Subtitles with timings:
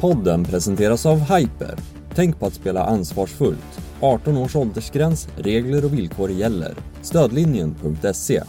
[0.00, 1.74] Podden presenteras av Hyper.
[2.14, 3.80] Tänk på att spela ansvarsfullt.
[4.00, 6.74] 18 års åldersgräns, regler och villkor gäller.
[7.02, 8.42] Stödlinjen.se.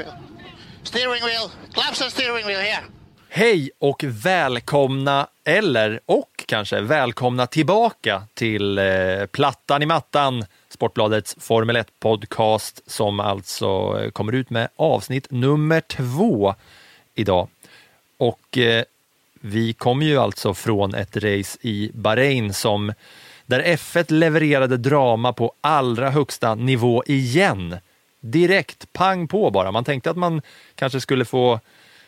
[0.00, 0.12] wheel.
[0.82, 2.82] Steering wheel, claps and steering wheel here.
[3.28, 11.76] Hej och välkomna, eller och kanske välkomna tillbaka till eh, Plattan i mattan, Sportbladets Formel
[11.76, 16.54] 1-podcast som alltså eh, kommer ut med avsnitt nummer två
[17.14, 17.48] idag.
[18.18, 18.84] Och eh,
[19.40, 22.92] vi kommer ju alltså från ett race i Bahrain som
[23.46, 27.76] där F1 levererade drama på allra högsta nivå igen.
[28.20, 29.72] Direkt, pang på bara.
[29.72, 30.42] Man tänkte att man
[30.74, 31.60] kanske skulle få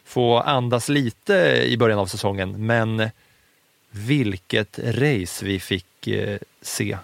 [0.04, 3.10] få andas lite i början av säsongen, men
[3.90, 6.98] vilket race vi fick eh, se.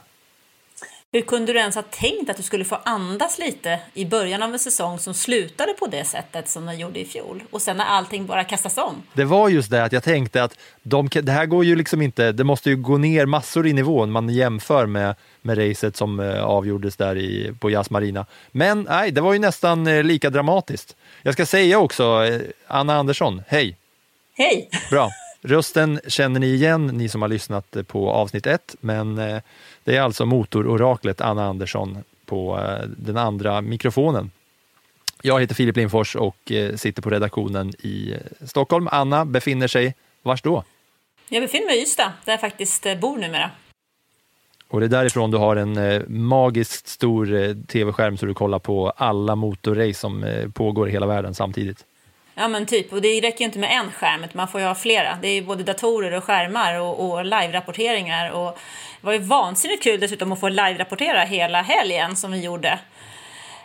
[1.12, 4.52] Hur kunde du ens ha tänkt att du skulle få andas lite i början av
[4.52, 7.84] en säsong som slutade på det sättet som den gjorde i fjol och sen när
[7.84, 9.02] allting bara kastas om?
[9.12, 12.32] Det var just det att jag tänkte att de, det här går ju liksom inte,
[12.32, 16.44] det måste ju gå ner massor i nivån man jämför med, med racet som eh,
[16.44, 18.26] avgjordes där i, på Yas Marina.
[18.50, 20.96] Men nej, det var ju nästan eh, lika dramatiskt.
[21.22, 23.76] Jag ska säga också, eh, Anna Andersson, hej!
[24.34, 24.70] Hej!
[24.90, 25.10] Bra.
[25.42, 29.40] Rösten känner ni igen, ni som har lyssnat på avsnitt ett, men eh,
[29.84, 34.30] det är alltså motororaklet Anna Andersson på eh, den andra mikrofonen.
[35.22, 38.14] Jag heter Filip Lindfors och eh, sitter på redaktionen i
[38.46, 38.88] Stockholm.
[38.92, 40.64] Anna befinner sig, vars då?
[41.28, 43.50] Jag befinner mig i Ystad, där jag faktiskt bor numera.
[44.68, 49.34] Och det är därifrån du har en magiskt stor tv-skärm så du kollar på alla
[49.34, 50.24] motorrace som
[50.54, 51.84] pågår i hela världen samtidigt.
[52.38, 54.66] Ja men typ, och det räcker ju inte med en skärm, utan man får ju
[54.66, 55.18] ha flera.
[55.22, 58.30] Det är ju både datorer och skärmar och, och live-rapporteringar.
[58.30, 58.58] Och
[59.00, 62.78] det var ju vansinnigt kul dessutom att få live-rapportera hela helgen som vi gjorde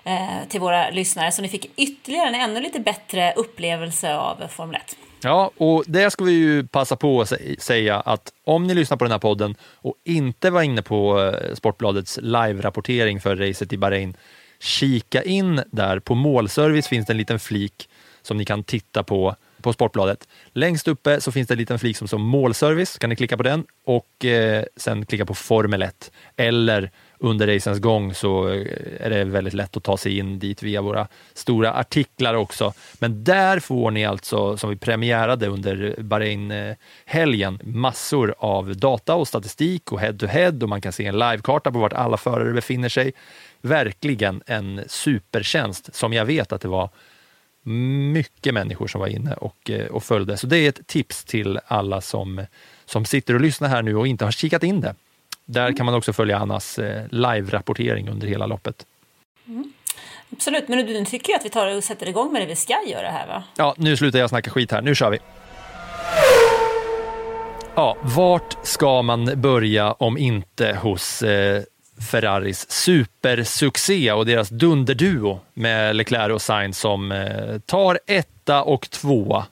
[0.04, 1.32] eh, till våra lyssnare.
[1.32, 4.98] Så ni fick ytterligare en ännu lite bättre upplevelse av Formel 1.
[5.24, 9.06] Ja, och det ska vi ju passa på att säga att om ni lyssnar på
[9.06, 14.18] den här podden och inte var inne på eh, Sportbladets live-rapportering för racet i Bahrain,
[14.60, 16.00] kika in där.
[16.00, 17.90] På målservice finns det en liten flik
[18.24, 20.28] som ni kan titta på på Sportbladet.
[20.54, 23.44] Längst uppe så finns det en liten flik som står målservice, kan ni klicka på
[23.44, 26.12] den och eh, sen klicka på Formel 1.
[26.36, 28.66] Eller under racens gång så eh,
[29.00, 32.74] är det väldigt lätt att ta sig in dit via våra stora artiklar också.
[33.00, 39.92] Men där får ni alltså, som vi premiärade under Bahrain-helgen, massor av data och statistik
[39.92, 43.14] och head-to-head och man kan se en livekarta på vart alla förare befinner sig.
[43.62, 46.90] Verkligen en supertjänst som jag vet att det var
[47.64, 50.38] mycket människor som var inne och, eh, och följde.
[50.38, 52.46] Så det är ett tips till alla som,
[52.86, 54.96] som sitter och lyssnar här nu och inte har kikat in det.
[55.46, 58.86] Där kan man också följa Annas eh, live-rapportering under hela loppet.
[60.32, 63.08] Absolut, men du, tycker att vi tar och sätter igång med det vi ska göra
[63.08, 63.44] här va?
[63.58, 64.82] Ja, nu slutar jag snacka skit här.
[64.82, 65.20] Nu kör vi!
[67.76, 71.64] Ja, vart ska man börja om inte hos eh,
[72.12, 79.46] Ferraris supersuccé och deras dunderduo med Leclerc och Sainz som eh, tar etta och tvåa.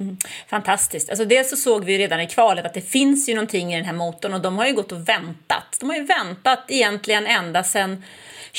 [0.00, 0.16] Mm.
[0.48, 1.10] Fantastiskt.
[1.10, 3.84] Alltså dels så såg vi redan i kvalet att det finns ju någonting i den
[3.84, 5.76] här motorn och de har ju gått och väntat.
[5.80, 8.04] De har ju väntat egentligen ända sedan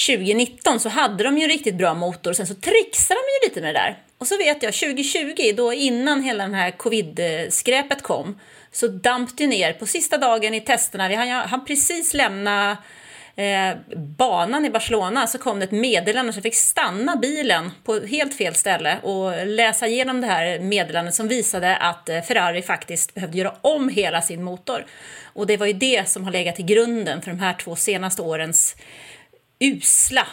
[0.07, 2.33] 2019 så hade de ju en riktigt bra motor.
[2.33, 3.97] Sen så trixade de ju lite med det där.
[4.19, 8.39] Och så vet jag 2020, då innan hela den här covid-skräpet kom,
[8.71, 11.07] så damp det ner på sista dagen i testerna.
[11.07, 12.77] Vi hann, hann precis lämna
[13.35, 13.75] eh,
[14.17, 18.37] banan i Barcelona så kom det ett meddelande så jag fick stanna bilen på helt
[18.37, 23.37] fel ställe och läsa igenom det här meddelandet som visade att eh, Ferrari faktiskt behövde
[23.37, 24.85] göra om hela sin motor.
[25.23, 28.21] Och det var ju det som har legat till grunden för de här två senaste
[28.21, 28.75] årens
[29.59, 30.27] usla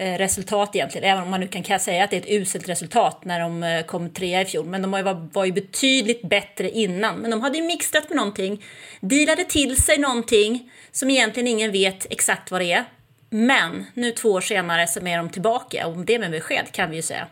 [0.00, 3.24] Eh, resultat egentligen, även om man nu kan säga att det är ett uselt resultat
[3.24, 4.66] när de eh, kom trea i fjol.
[4.66, 7.16] Men de var, var ju betydligt bättre innan.
[7.16, 8.64] Men de hade ju mixtrat med någonting,
[9.00, 12.84] dealade till sig någonting som egentligen ingen vet exakt vad det är.
[13.30, 16.96] Men nu två år senare så är de tillbaka och det med besked kan vi
[16.96, 17.26] ju säga.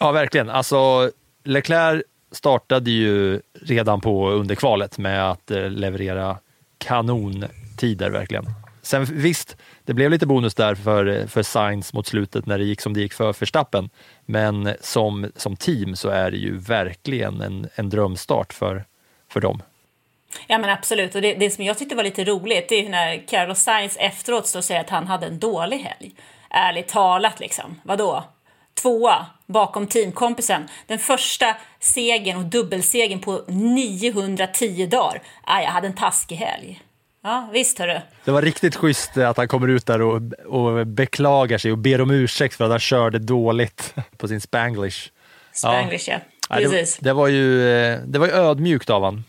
[0.00, 0.50] Ja, verkligen.
[0.50, 1.10] Alltså,
[1.44, 2.02] Leclerc
[2.32, 6.38] startade ju redan på underkvalet med att eh, leverera
[6.78, 8.44] kanontider verkligen.
[8.82, 9.56] Sen visst,
[9.90, 13.00] det blev lite bonus där för, för Sainz mot slutet när det gick som det
[13.00, 13.90] gick för Verstappen.
[14.26, 18.84] Men som, som team så är det ju verkligen en, en drömstart för,
[19.28, 19.62] för dem.
[20.46, 23.26] Ja men absolut, och det, det som jag tyckte var lite roligt det är när
[23.28, 26.12] Carlos Sainz efteråt så säger att han hade en dålig helg.
[26.50, 28.24] Ärligt talat liksom, vadå?
[28.82, 30.68] Tvåa bakom teamkompisen.
[30.86, 35.22] Den första segern och dubbelsegern på 910 dagar.
[35.44, 36.80] Ah, jag hade en taskig helg.
[37.22, 38.00] Ja, visst hörru.
[38.24, 42.00] Det var riktigt schysst att han kommer ut där och, och beklagar sig och ber
[42.00, 45.10] om ursäkt för att han körde dåligt på sin spanglish.
[45.52, 46.18] Spanglish, ja.
[46.48, 46.56] ja.
[46.56, 46.96] Precis.
[46.96, 49.24] Det, det, var ju, eh, det var ju ödmjukt av honom.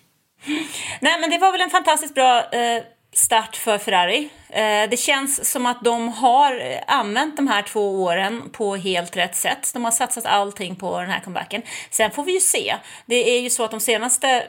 [0.99, 2.83] Nej, men det var väl en fantastiskt bra eh,
[3.13, 4.29] start för Ferrari.
[4.49, 9.35] Eh, det känns som att de har använt de här två åren på helt rätt
[9.35, 9.71] sätt.
[9.73, 11.61] De har satsat allting på den här comebacken.
[11.89, 12.75] Sen får vi ju se.
[13.05, 14.43] Det är ju så att de senaste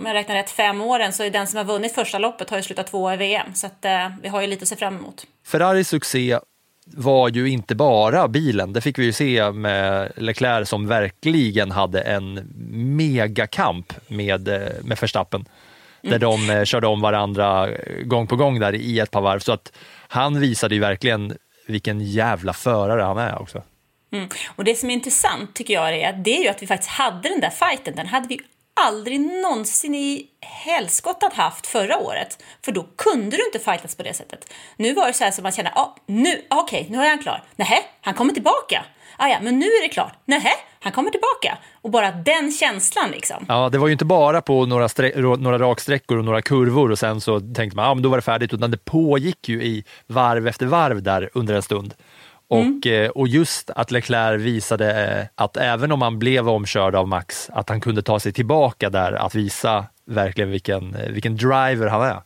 [0.00, 2.56] om jag räknar rätt, fem åren så är den som har vunnit första loppet har
[2.56, 3.54] ju slutat tvåa i VM.
[3.54, 5.26] Så att, eh, vi har ju lite att se fram emot.
[5.46, 6.38] Ferraris succé
[6.86, 8.72] var ju inte bara bilen.
[8.72, 12.34] Det fick vi ju se med Leclerc som verkligen hade en
[12.96, 15.44] megakamp med, eh, med Verstappen.
[16.02, 17.68] Där de eh, körde om varandra
[18.04, 19.38] gång på gång där i ett par varv.
[19.38, 19.72] Så att
[20.08, 21.36] han visade ju verkligen
[21.66, 23.62] vilken jävla förare han är också.
[24.12, 24.28] Mm.
[24.56, 26.90] Och det som är intressant tycker jag är att det är ju att vi faktiskt
[26.90, 27.94] hade den där fighten.
[27.96, 28.40] Den hade vi
[28.74, 32.42] aldrig någonsin i helskottat haft förra året.
[32.64, 34.52] För då kunde du inte fightas på det sättet.
[34.76, 37.08] Nu var det så här som man kände, ah, nu, ah, okej, okay, nu är
[37.08, 37.44] han klar.
[37.56, 38.84] Nähä, han kommer tillbaka.
[39.16, 40.12] Ah, ja, men nu är det klart.
[40.24, 41.58] Nähä, han kommer tillbaka.
[41.82, 43.46] Och bara den känslan liksom.
[43.48, 44.88] Ja, det var ju inte bara på några,
[45.36, 48.18] några raksträckor och några kurvor och sen så tänkte man, ja, ah, men då var
[48.18, 51.94] det färdigt, utan det pågick ju i varv efter varv där under en stund.
[52.52, 53.10] Och, mm.
[53.14, 57.68] Och just att Leclerc visade eh, att även om han blev omkörd av Max, att
[57.68, 62.22] han kunde ta sig tillbaka där, att visa verkligen vilken, eh, vilken driver han är.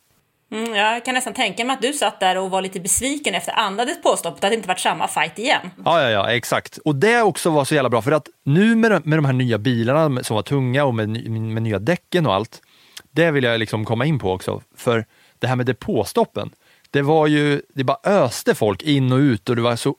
[0.52, 3.52] Mm, jag kan nästan tänka mig att du satt där och var lite besviken efter
[3.52, 5.70] andra depåstoppet, att det inte varit samma fight igen.
[5.84, 6.78] Ja, ja, ja, exakt.
[6.78, 9.58] Och det också var så jävla bra, för att nu med, med de här nya
[9.58, 12.62] bilarna som var tunga och med, med nya däcken och allt,
[13.10, 14.62] det vill jag liksom komma in på också.
[14.76, 15.04] För
[15.38, 16.50] det här med depåstoppen,
[16.90, 19.96] det var ju, det bara öste folk in och ut och det var så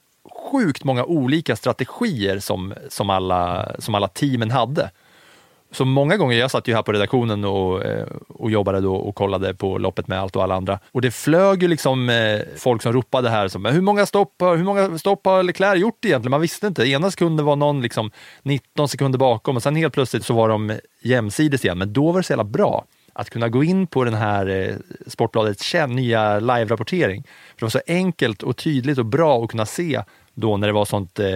[0.51, 4.89] sjukt många olika strategier som, som, alla, som alla teamen hade.
[5.71, 9.15] Så många gånger, jag satt ju här på redaktionen och, eh, och jobbade då och
[9.15, 10.79] kollade på loppet med allt och alla andra.
[10.91, 14.63] Och det flög ju liksom eh, folk som ropade här, som, hur många stopp, hur
[14.63, 16.31] många stopp har Leclerc gjort egentligen?
[16.31, 16.89] Man visste inte.
[16.89, 18.11] Ena sekunden var någon liksom
[18.43, 21.77] 19 sekunder bakom och sen helt plötsligt så var de jämsides igen.
[21.77, 24.75] Men då var det så jävla bra att kunna gå in på den här eh,
[25.07, 27.23] Sportbladets nya live-rapportering.
[27.23, 30.03] För det var så enkelt och tydligt och bra att kunna se
[30.37, 31.35] då när det var sånt eh,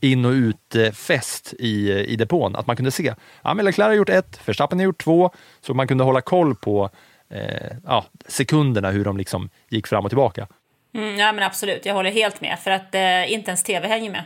[0.00, 4.08] in och ut-fest i, i depån, att man kunde se, ja men Leclerc har gjort
[4.08, 5.30] ett, Verstappen har gjort två,
[5.60, 6.90] så man kunde hålla koll på
[7.28, 10.46] eh, ja, sekunderna, hur de liksom gick fram och tillbaka.
[10.94, 14.10] Mm, ja men absolut, jag håller helt med, för att eh, inte ens tv hänger
[14.10, 14.22] med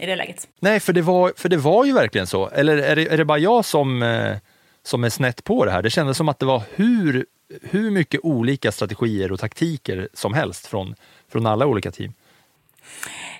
[0.00, 0.48] i det läget.
[0.60, 2.48] Nej, för det var, för det var ju verkligen så.
[2.48, 4.36] Eller är det, är det bara jag som, eh,
[4.82, 5.82] som är snett på det här?
[5.82, 7.26] Det kändes som att det var hur,
[7.62, 10.94] hur mycket olika strategier och taktiker som helst från,
[11.28, 12.12] från alla olika team.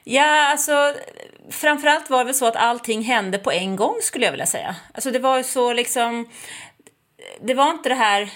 [0.08, 0.94] Ja, alltså
[1.50, 4.76] framförallt var det väl så att allting hände på en gång skulle jag vilja säga.
[4.94, 6.28] Alltså det var ju så liksom,
[7.40, 8.30] det var inte det här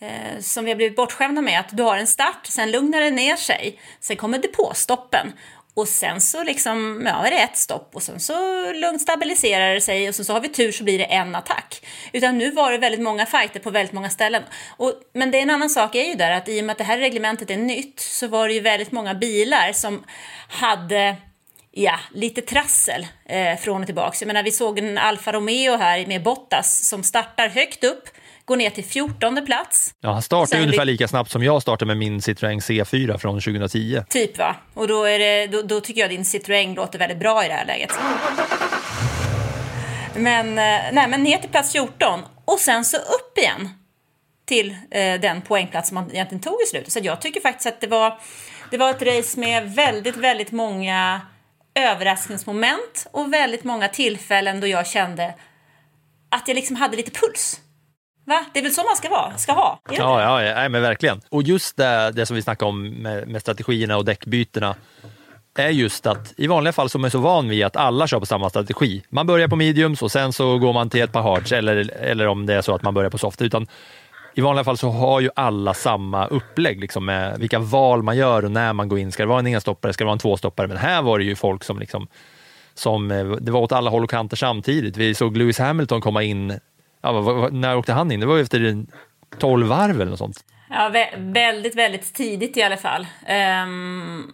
[0.00, 3.10] eh, som vi har blivit bortskämda med, att du har en start, sen lugnar det
[3.10, 5.32] ner sig, sen kommer depåstoppen
[5.74, 8.32] och sen så liksom, ja, är det ett stopp och sen så
[8.72, 11.86] lugnt stabiliserar det sig och sen så har vi tur så blir det en attack.
[12.12, 14.42] Utan nu var det väldigt många fighter på väldigt många ställen.
[14.76, 16.78] Och, men det är en annan sak är ju där att i och med att
[16.78, 20.04] det här reglementet är nytt så var det ju väldigt många bilar som
[20.48, 21.16] hade
[21.72, 24.16] ja, lite trassel eh, från och tillbaka.
[24.20, 28.08] Jag menar, vi såg en Alfa Romeo här med Bottas som startar högt upp
[28.50, 29.94] går ner till 14 plats.
[30.00, 33.40] Ja, han startar Sen ungefär lika snabbt som jag startade med min Citroën C4 från
[33.40, 34.02] 2010.
[34.08, 37.44] Typ va, och då, är det, då, då tycker jag din Citroën låter väldigt bra
[37.44, 37.90] i det här läget.
[40.16, 43.68] Men, eh, nej, men ner till plats 14 och sen så upp igen
[44.46, 46.92] till eh, den poängplats som man egentligen tog i slutet.
[46.92, 48.18] Så jag tycker faktiskt att det var,
[48.70, 51.20] det var ett race med väldigt, väldigt många
[51.74, 55.34] överraskningsmoment och väldigt många tillfällen då jag kände
[56.30, 57.60] att jag liksom hade lite puls.
[58.24, 58.44] Va?
[58.52, 59.80] Det är väl så man ska, vara, ska ha?
[59.90, 61.20] Ja, ja, ja, men verkligen.
[61.28, 64.74] Och just det, det som vi snackade om med, med strategierna och däckbytena.
[65.58, 68.20] är just att i vanliga fall så är man så van vid att alla kör
[68.20, 69.02] på samma strategi.
[69.08, 72.26] Man börjar på mediums och sen så går man till ett par hards eller, eller
[72.26, 73.42] om det är så att man börjar på soft.
[73.42, 73.66] Utan
[74.34, 78.44] i vanliga fall så har ju alla samma upplägg liksom med vilka val man gör
[78.44, 79.12] och när man går in.
[79.12, 80.68] Ska det vara en enstoppare, ska det vara en tvåstoppare?
[80.68, 82.08] Men här var det ju folk som liksom
[82.74, 84.96] som, eh, det var åt alla håll och kanter samtidigt.
[84.96, 86.60] Vi såg Lewis Hamilton komma in,
[87.02, 88.20] ja, vad- vad- när åkte han in?
[88.20, 88.84] Det var ju efter
[89.38, 90.44] 12 varv eller något sånt.
[90.70, 93.06] Ja, vä- väldigt, väldigt tidigt i alla fall.
[93.26, 94.32] Ehm,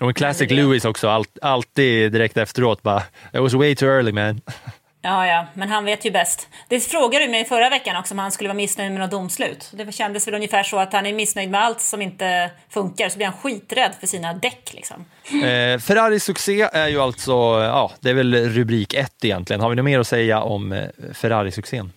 [0.00, 3.02] Och en classic det- Lewis också, allt, alltid direkt efteråt bara,
[3.32, 4.40] it was way too early man.
[5.02, 6.48] ja, ja, men han vet ju bäst.
[6.68, 9.70] Det frågade du mig förra veckan också om han skulle vara missnöjd med något domslut.
[9.72, 13.16] Det kändes väl ungefär så att han är missnöjd med allt som inte funkar, så
[13.16, 15.04] blir han skiträdd för sina däck liksom.
[15.28, 19.60] Eh, Ferraris succé är ju alltså, ja, det är väl rubrik ett egentligen.
[19.60, 21.92] Har vi något mer att säga om eh, Ferrari-succén?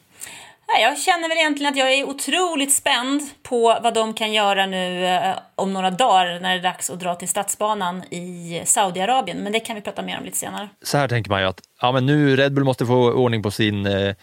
[0.67, 5.05] Jag känner väl egentligen att jag är otroligt spänd på vad de kan göra nu
[5.05, 9.37] eh, om några dagar när det är dags att dra till stadsbanan i Saudiarabien.
[9.37, 10.69] Men det kan vi prata mer om lite senare.
[10.83, 13.51] Så här tänker man ju att ja, men nu Red Bull måste få ordning på
[13.51, 14.15] sin, eh,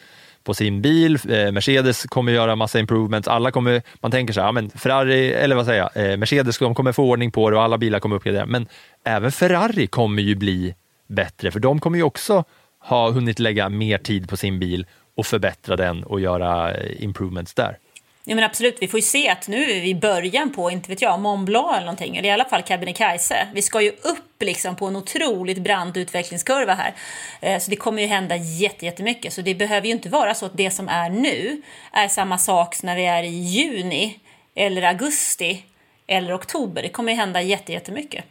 [0.45, 4.49] på sin bil, eh, Mercedes kommer göra massa improvements, alla kommer, man tänker så här,
[4.49, 7.63] ja, men Ferrari, eller vad säger jag, Mercedes de kommer få ordning på det och
[7.63, 8.69] alla bilar kommer uppgradera, men
[9.05, 10.75] även Ferrari kommer ju bli
[11.09, 12.45] bättre, för de kommer ju också
[12.81, 17.79] ha hunnit lägga mer tid på sin bil och förbättra den och göra improvements där.
[18.25, 20.89] Ja, men absolut, vi får ju se att nu är vi i början på, inte
[20.91, 23.47] vet jag, Mont Blanc eller någonting, eller i alla fall Kebnekaise.
[23.55, 26.95] Vi ska ju upp liksom på en otroligt brant utvecklingskurva här.
[27.41, 29.33] Eh, Så det kommer ju hända jätte- jättemycket.
[29.33, 32.75] Så det behöver ju inte vara så att det som är nu är samma sak
[32.75, 34.19] som när vi är i juni,
[34.55, 35.65] eller augusti,
[36.07, 36.83] eller oktober.
[36.83, 38.25] Det kommer ju hända jätte- jättemycket.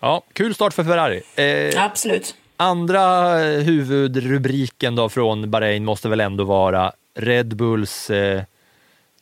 [0.00, 1.22] Ja, kul start för Ferrari.
[1.74, 2.34] Eh, Absolut.
[2.56, 8.42] Andra eh, huvudrubriken då från Bahrain måste väl ändå vara Red Bulls eh,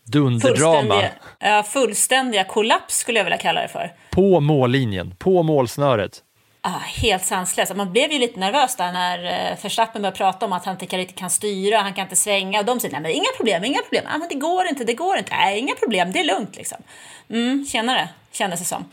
[0.04, 3.92] dunderdrama Fullständiga, ja, fullständiga kollaps skulle jag vilja kalla det för.
[4.10, 6.22] på mållinjen, på målsnöret.
[6.64, 7.76] Ah, helt sanslöst.
[7.76, 10.96] Man blev ju lite nervös där när eh, Verstappen började prata om att han inte
[10.96, 12.58] riktigt kan styra, han kan inte svänga.
[12.60, 14.04] Och de säger nej men inga problem, inga problem.
[14.08, 15.34] Ah, men det går inte, det går inte.
[15.36, 16.78] Nej, inga problem, det är lugnt liksom.
[17.30, 18.84] Mm, tjenare, kändes det som.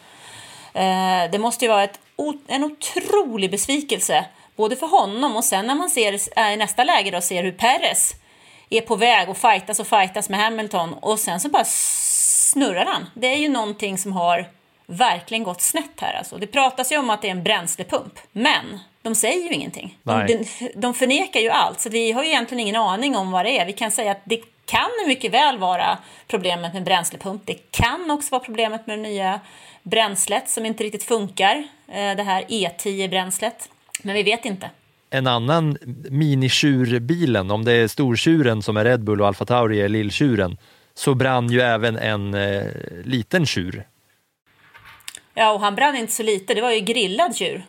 [0.74, 2.00] Eh, det måste ju vara ett,
[2.48, 7.12] en otrolig besvikelse, både för honom och sen när man ser äh, i nästa läge
[7.12, 8.16] då ser hur Perez
[8.70, 13.10] är på väg och fightas och fightas med Hamilton och sen så bara snurrar han.
[13.14, 14.46] Det är ju någonting som har
[14.86, 16.38] verkligen gått snett här alltså.
[16.38, 19.98] Det pratas ju om att det är en bränslepump, men de säger ju ingenting.
[20.04, 23.46] De, de, de förnekar ju allt, så vi har ju egentligen ingen aning om vad
[23.46, 23.66] det är.
[23.66, 25.98] Vi kan säga att det kan mycket väl vara
[26.28, 27.42] problemet med bränslepump.
[27.46, 29.40] Det kan också vara problemet med det nya
[29.84, 33.70] bränslet som inte riktigt funkar, eh, det här E10-bränslet.
[34.04, 34.70] Men vi vet inte.
[35.10, 35.78] En annan
[36.10, 40.58] minitjurbilen, om det är stortjuren som är Red Bull och Alfa Tauri är lilltjuren,
[40.94, 42.64] så brann ju även en eh,
[43.04, 43.86] liten tjur.
[45.34, 46.54] Ja, och han brann inte så lite.
[46.54, 47.66] Det var ju grillad tjur.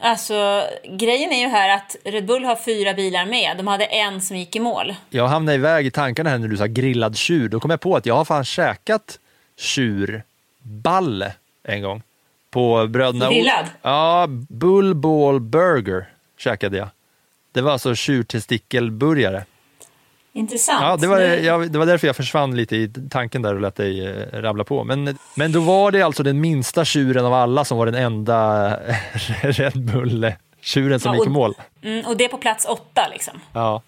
[0.00, 0.64] Alltså,
[0.98, 3.56] grejen är ju här att Red Bull har fyra bilar med.
[3.56, 4.94] De hade en som gick i mål.
[5.10, 7.48] Jag hamnade iväg i tankarna här när du sa grillad tjur.
[7.48, 9.18] Då kom jag på att jag har fan käkat
[10.62, 11.32] tjurballe
[11.64, 12.02] en gång.
[12.50, 13.30] På bröderna...
[13.32, 13.66] Grillad?
[13.82, 16.88] Ja, Bull Ball Burger käkade jag.
[17.52, 19.44] Det var alltså tjurtestikelburgare.
[20.32, 20.82] Intressant.
[20.82, 23.76] Ja, det var, jag, det var därför jag försvann lite i tanken där och lät
[23.76, 24.84] dig eh, rabbla på.
[24.84, 28.70] Men, men då var det alltså den minsta tjuren av alla som var den enda
[29.42, 31.54] Red Bull-tjuren som Ja, gick i och- mål.
[31.82, 33.40] Mm, och det är på plats åtta liksom.
[33.52, 33.82] Ja.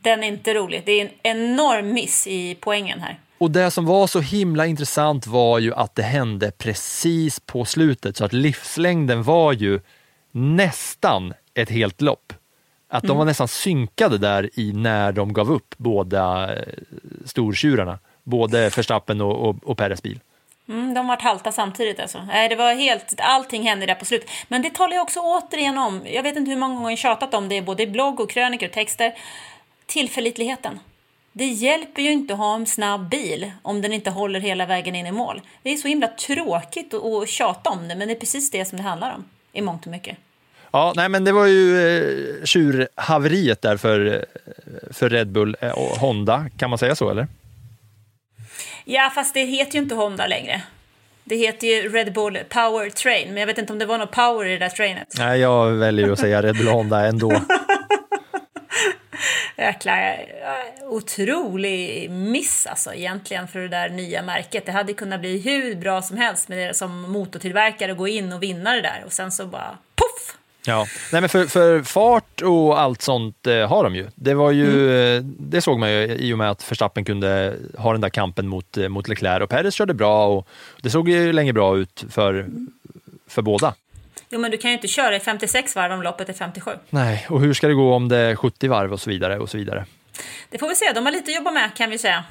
[0.00, 0.82] Den är inte rolig.
[0.86, 3.18] Det är en enorm miss i poängen här.
[3.38, 8.16] Och det som var så himla intressant var ju att det hände precis på slutet,
[8.16, 9.80] så att livslängden var ju
[10.30, 12.32] nästan ett helt lopp.
[12.88, 16.62] Att de var nästan synkade där i när de gav upp båda eh,
[17.24, 20.20] stortjurarna, både Verstappen och, och, och Perez bil.
[20.68, 22.22] Mm, de var halta samtidigt alltså.
[22.22, 24.30] Nej, det var helt, allting hände där på slutet.
[24.48, 26.02] Men det talar jag också återigen om.
[26.06, 28.68] Jag vet inte hur många gånger jag tjatat om det, både i blogg och krönikor
[28.68, 29.14] och texter.
[29.86, 30.80] Tillförlitligheten.
[31.36, 34.94] Det hjälper ju inte att ha en snabb bil om den inte håller hela vägen
[34.94, 35.40] in i mål.
[35.62, 38.76] Det är så himla tråkigt att, tjata om det, men det är precis det som
[38.78, 40.16] det handlar om i mångt och mycket.
[40.70, 44.20] Ja, nej, men det var ju eh, tjurhaveriet där för, eh,
[44.92, 47.26] för Red Bull eh, och Honda, kan man säga så eller?
[48.84, 50.62] Ja, fast det heter ju inte Honda längre.
[51.24, 54.10] Det heter ju Red Bull Power Train, men jag vet inte om det var något
[54.10, 55.14] power i det där trainet.
[55.18, 57.30] Nej, jag väljer ju att säga Red Bull Honda ändå.
[59.56, 60.24] Jäkla eh,
[60.82, 64.66] otrolig miss alltså egentligen för det där nya märket.
[64.66, 68.32] Det hade kunnat bli hur bra som helst med det som motortillverkare att gå in
[68.32, 70.36] och vinna det där och sen så bara poff!
[70.66, 74.06] Ja, nej men för, för fart och allt sånt eh, har de ju.
[74.14, 77.92] Det var ju, eh, det såg man ju i och med att Verstappen kunde ha
[77.92, 80.48] den där kampen mot, eh, mot Leclerc och Perez körde bra och
[80.82, 82.46] det såg ju länge bra ut för,
[83.28, 83.74] för båda.
[84.34, 86.70] Jo, men du kan ju inte köra i 56 varv om loppet är 57.
[86.90, 89.50] Nej, och hur ska det gå om det är 70 varv och så vidare och
[89.50, 89.84] så vidare.
[90.50, 92.24] Det får vi se, de har lite att jobba med kan vi säga.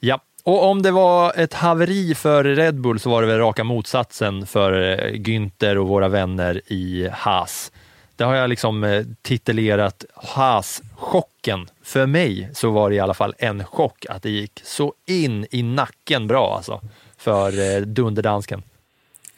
[0.00, 3.64] Ja, och om det var ett haveri för Red Bull så var det väl raka
[3.64, 7.72] motsatsen för eh, Günther och våra vänner i Haas.
[8.16, 11.68] Det har jag liksom eh, titulerat Haas-chocken.
[11.82, 15.46] För mig så var det i alla fall en chock att det gick så in
[15.50, 16.80] i nacken bra alltså
[17.16, 18.62] för eh, dunderdansken.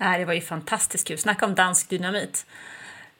[0.01, 1.19] Nej, det var ju fantastiskt kul.
[1.19, 2.47] Snacka om dansk dynamit.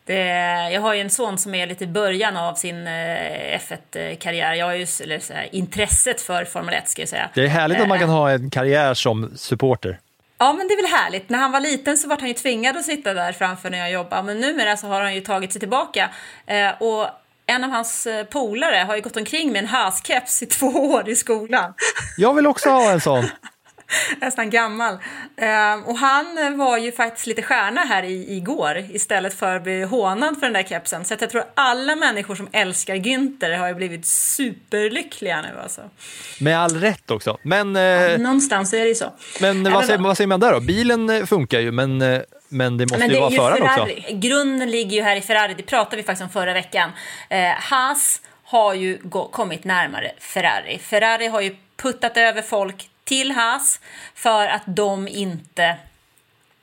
[0.05, 0.25] Det,
[0.73, 4.55] jag har ju en son som är lite i början av sin eh, F1-karriär.
[4.55, 4.87] Jag har ju
[5.31, 7.31] här, intresset för Formel 1 ska jag säga.
[7.35, 9.99] Det är härligt att man Eh, kan ha en karriär som supporter.
[10.39, 11.29] Ja, men det är väl härligt.
[11.29, 13.93] När han var liten så var han ju tvingad att sitta där framför när jag
[13.93, 14.23] jobbade.
[14.23, 16.11] Men numera så har han ju tagit sig tillbaka.
[16.47, 17.09] Eh, och
[17.47, 21.09] en av hans eh, polare har ju gått omkring med en Haas-keps i två år
[21.09, 21.75] i skolan.
[22.17, 23.25] Jag vill också ha en sån.
[24.21, 24.95] Nästan gammal.
[25.37, 29.83] Eh, och han var ju faktiskt lite stjärna här i, igår istället för att bli
[29.83, 31.05] hånad för den där kepsen.
[31.05, 35.81] Så jag tror alla människor som älskar Günther har ju blivit superlyckliga nu alltså.
[36.41, 37.39] Med all rätt också.
[37.43, 39.13] Men, eh, Någonstans är det ju så.
[39.41, 40.61] men vad, säger, vad- säger man där då?
[40.61, 43.83] Bilen eh, funkar ju, men, eh, men det måste Men ju det vara ju föraren
[43.83, 43.95] också.
[44.13, 46.91] Grunden ligger ju här i Ferrari, det pratade vi faktiskt om förra veckan.
[47.29, 48.99] Eh, Haas har ju
[49.33, 50.79] kommit närmare Ferrari.
[50.79, 53.81] Ferrari har ju puttat över folk till Haas
[54.15, 55.77] för att de inte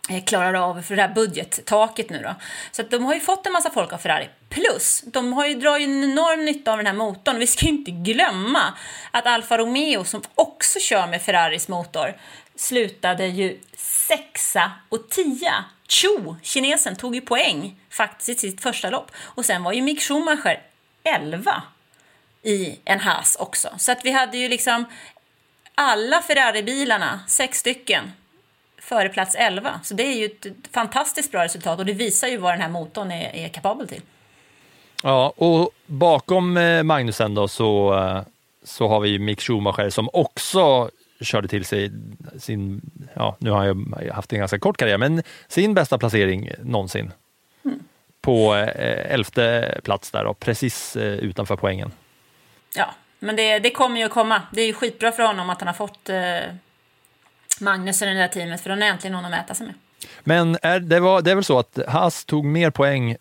[0.10, 2.36] eh, klarar av för det här budgettaket nu då.
[2.72, 4.30] Så att de har ju fått en massa folk av Ferrari.
[4.50, 7.40] Plus, de har ju, drar ju en enorm nytta av den här motorn.
[7.40, 8.74] Vi ska ju inte glömma
[9.12, 12.18] att Alfa Romeo, som också kör med Ferraris motor,
[12.56, 15.66] slutade ju sexa och tia.
[15.88, 19.12] Cho, kinesen, tog ju poäng faktiskt i sitt första lopp.
[19.18, 20.62] Och sen var ju Mick Schumacher
[21.04, 21.64] 11
[22.44, 23.70] i en Haas också.
[23.78, 24.86] Så att vi hade ju liksom
[25.78, 28.12] alla Ferrari-bilarna, sex stycken,
[28.78, 29.80] före plats 11.
[29.84, 32.70] Så det är ju ett fantastiskt bra resultat och det visar ju vad den här
[32.70, 34.02] motorn är, är kapabel till.
[35.04, 38.22] Ja, och bakom eh, Magnusen då så, eh,
[38.64, 40.90] så har vi Mick Schumacher som också
[41.22, 41.92] körde till sig
[42.40, 42.82] sin,
[43.14, 43.68] ja nu har han
[44.02, 47.12] ju haft en ganska kort karriär, men sin bästa placering någonsin.
[48.22, 51.92] På eh, elfte plats där då, precis utanför poängen.
[52.76, 54.42] Ja, men det, det kommer ju att komma.
[54.52, 56.54] Det är ju skitbra för honom att han har fått eh,
[57.60, 59.76] Magnusen i det där teamet för då är äntligen någon att mäta sig med.
[60.24, 63.16] Men är, det, var, det är väl så att Haas tog mer poäng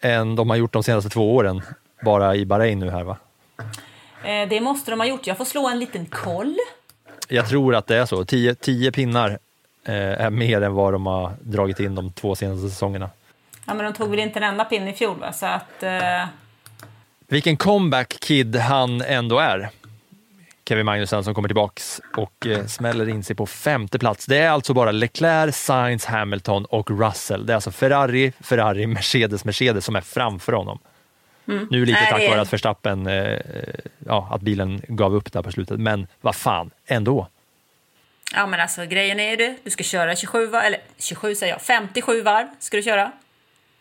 [0.00, 1.62] än de har gjort de senaste två åren,
[2.04, 3.16] bara i Bahrain nu här va?
[4.24, 5.26] Eh, det måste de ha gjort.
[5.26, 6.56] Jag får slå en liten koll.
[7.28, 8.24] Jag tror att det är så.
[8.24, 9.38] Tio, tio pinnar
[9.84, 13.10] eh, är mer än vad de har dragit in de två senaste säsongerna.
[13.66, 15.32] Ja, men de tog väl inte en enda pinne i fjol va?
[15.32, 15.82] Så att...
[15.82, 16.24] Eh,
[17.32, 19.70] Vilken comeback-kid han ändå är.
[20.68, 24.26] Kevin Magnussen som kommer tillbaks och eh, smäller in sig på femte plats.
[24.26, 27.46] Det är alltså bara Leclerc, Sainz, Hamilton och Russell.
[27.46, 30.78] Det är alltså Ferrari, Ferrari, Mercedes, Mercedes som är framför honom.
[31.44, 33.38] Nu lite tack vare att Verstappen, eh,
[34.06, 35.80] ja, att bilen gav upp där på slutet.
[35.80, 37.28] Men vad fan, ändå.
[38.34, 41.52] Ja men alltså grejen är ju det, du ska köra 27 varv, eller 27 säger
[41.52, 43.12] jag, 57 varv ska du köra.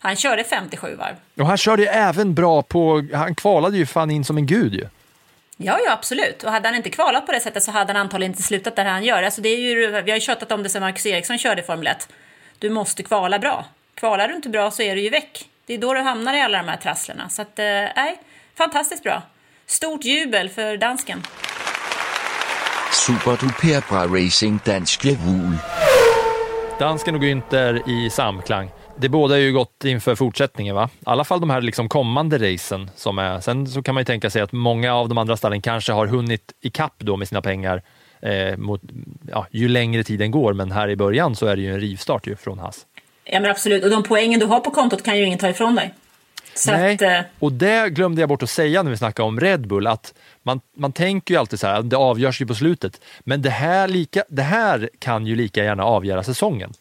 [0.03, 1.15] Han körde 57 varv.
[1.39, 4.73] Och han körde ju även bra på, han kvalade ju fan in som en gud
[4.73, 4.87] ju.
[5.57, 6.43] Ja, ja absolut.
[6.43, 8.85] Och hade han inte kvalat på det sättet så hade han antagligen inte slutat där
[8.85, 9.23] han gör.
[9.23, 11.63] Alltså, det är ju, vi har ju tjatat om det sen Marcus Eriksson körde i
[11.63, 12.09] Formel 1.
[12.59, 13.65] Du måste kvala bra.
[13.95, 15.49] Kvalar du inte bra så är du ju väck.
[15.65, 17.29] Det är då du hamnar i alla de här trasslerna.
[17.29, 18.21] Så att, eh, nej,
[18.57, 19.21] fantastiskt bra.
[19.65, 21.23] Stort jubel för dansken.
[22.91, 25.57] Super duper bra racing dansk jul.
[26.79, 28.69] Dansken och Günther i samklang.
[29.01, 30.89] Det båda är ju gott inför fortsättningen, va?
[30.99, 33.39] I alla fall de här liksom kommande racen som är.
[33.39, 36.07] Sen så kan man ju tänka sig att många av de andra stallen kanske har
[36.07, 37.81] hunnit ikapp då med sina pengar
[38.21, 38.81] eh, mot,
[39.31, 40.53] ja, ju längre tiden går.
[40.53, 42.85] Men här i början så är det ju en rivstart ju från Haas.
[43.25, 43.83] Ja, men absolut.
[43.83, 45.93] Och de poängen du har på kontot kan ju ingen ta ifrån dig.
[46.53, 49.39] Så Nej, att, eh, och det glömde jag bort att säga när vi snackade om
[49.39, 52.55] Red Bull, att man, man tänker ju alltid så här, att det avgörs ju på
[52.55, 53.01] slutet.
[53.19, 56.73] Men det här, lika, det här kan ju lika gärna avgöra säsongen.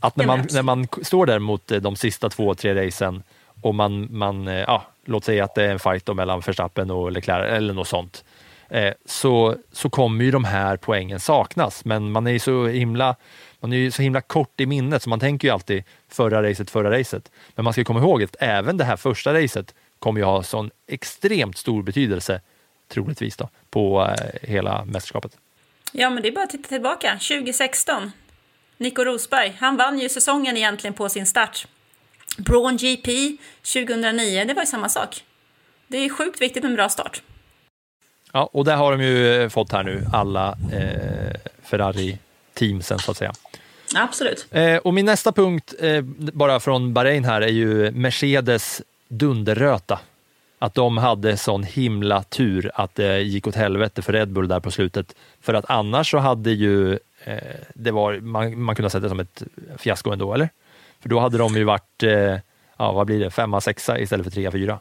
[0.00, 3.22] Att när man, när man står där mot eh, de sista två, tre racen
[3.62, 7.12] och man, man eh, ja, låt säga att det är en fight mellan Verstappen och
[7.12, 8.24] Leclerc eller något sånt,
[8.68, 11.84] eh, så, så kommer ju de här poängen saknas.
[11.84, 13.16] Men man är ju så himla,
[13.60, 16.70] man är ju så himla kort i minnet så man tänker ju alltid förra racet,
[16.70, 17.30] förra racet.
[17.54, 20.70] Men man ska komma ihåg att även det här första racet kommer ju ha sån
[20.86, 22.40] extremt stor betydelse,
[22.88, 25.36] troligtvis då, på hela mästerskapet.
[25.92, 27.10] ja, men det är bara att titta tillbaka.
[27.12, 28.12] 2016.
[28.80, 31.66] Nico Rosberg, han vann ju säsongen egentligen på sin start.
[32.38, 33.36] Braun GP
[33.74, 35.24] 2009, det var ju samma sak.
[35.88, 37.22] Det är sjukt viktigt med en bra start.
[38.32, 43.16] Ja, och det har de ju eh, fått här nu, alla eh, Ferrari-teamsen så att
[43.16, 43.32] säga.
[43.94, 44.46] Absolut.
[44.50, 50.00] Eh, och min nästa punkt, eh, bara från Bahrain här, är ju Mercedes dunderröta.
[50.58, 54.60] Att de hade sån himla tur att det gick åt helvete för Red Bull där
[54.60, 55.14] på slutet.
[55.40, 56.98] För att annars så hade ju,
[57.74, 59.42] det var, man, man kunde ha sett det som ett
[59.78, 60.48] fiasko ändå, eller?
[61.00, 62.36] För då hade de ju varit, eh,
[62.78, 64.78] ja vad blir det, femma, sexa istället för trea, fyra.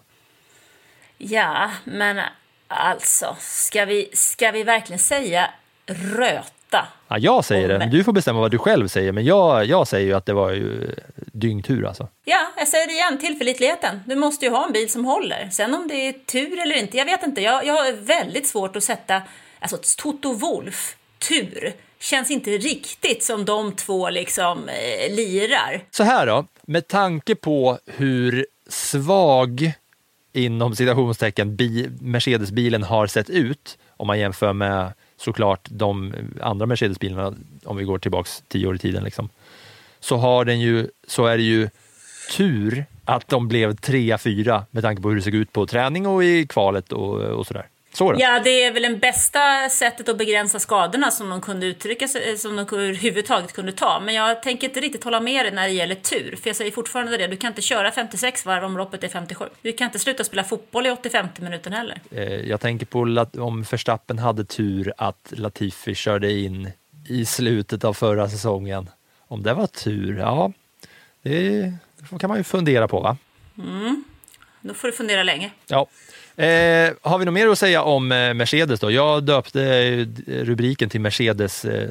[1.17, 2.21] Ja, men
[2.67, 5.49] alltså, ska vi, ska vi verkligen säga
[5.86, 6.88] röta?
[7.08, 9.88] Ja, jag säger det, Om- du får bestämma vad du själv säger, men jag, jag
[9.88, 12.08] säger ju att det var ju dyngtur alltså.
[12.25, 14.02] Ja, jag säger det igen, tillförlitligheten.
[14.06, 15.49] Du måste ju ha en bil som håller.
[15.49, 17.41] Sen om det är tur eller inte, jag vet inte.
[17.41, 19.21] Jag, jag har väldigt svårt att sätta,
[19.60, 20.95] alltså Toto Wolf,
[21.30, 25.83] tur, känns inte riktigt som de två liksom eh, lirar.
[25.91, 29.71] Så här då, med tanke på hur svag
[30.33, 37.33] inom citationstecken bi- Mercedes-bilen har sett ut, om man jämför med såklart de andra Mercedes-bilarna,
[37.65, 39.29] om vi går tillbaks tio år i tiden, liksom,
[39.99, 41.69] så, har den ju, så är det ju
[42.38, 46.07] tur att de blev trea, fyra med tanke på hur det såg ut på träning
[46.07, 47.67] och i kvalet och, och sådär.
[47.93, 48.19] Så då.
[48.21, 52.38] Ja, det är väl den bästa sättet att begränsa skadorna som de kunde uttrycka sig,
[52.38, 53.99] som de överhuvudtaget kunde ta.
[53.99, 56.36] Men jag tänker inte riktigt hålla med dig när det gäller tur.
[56.41, 59.45] För jag säger fortfarande det, du kan inte köra 56 varv om loppet är 57.
[59.62, 62.02] Du kan inte sluta spela fotboll i 85 minuten heller.
[62.12, 62.99] Eh, Jag tänker på
[63.41, 66.71] om Verstappen hade tur att Latifi körde in
[67.08, 68.89] i slutet av förra säsongen.
[69.28, 70.52] Om det var tur, ja,
[71.21, 71.73] det
[72.19, 73.17] kan man ju fundera på va?
[74.62, 75.52] Då får du fundera länge.
[75.67, 75.88] Ja.
[76.39, 78.91] Eh, har vi något mer att säga om eh, Mercedes då?
[78.91, 80.06] Jag döpte eh,
[80.45, 81.89] rubriken till Mercedes eh,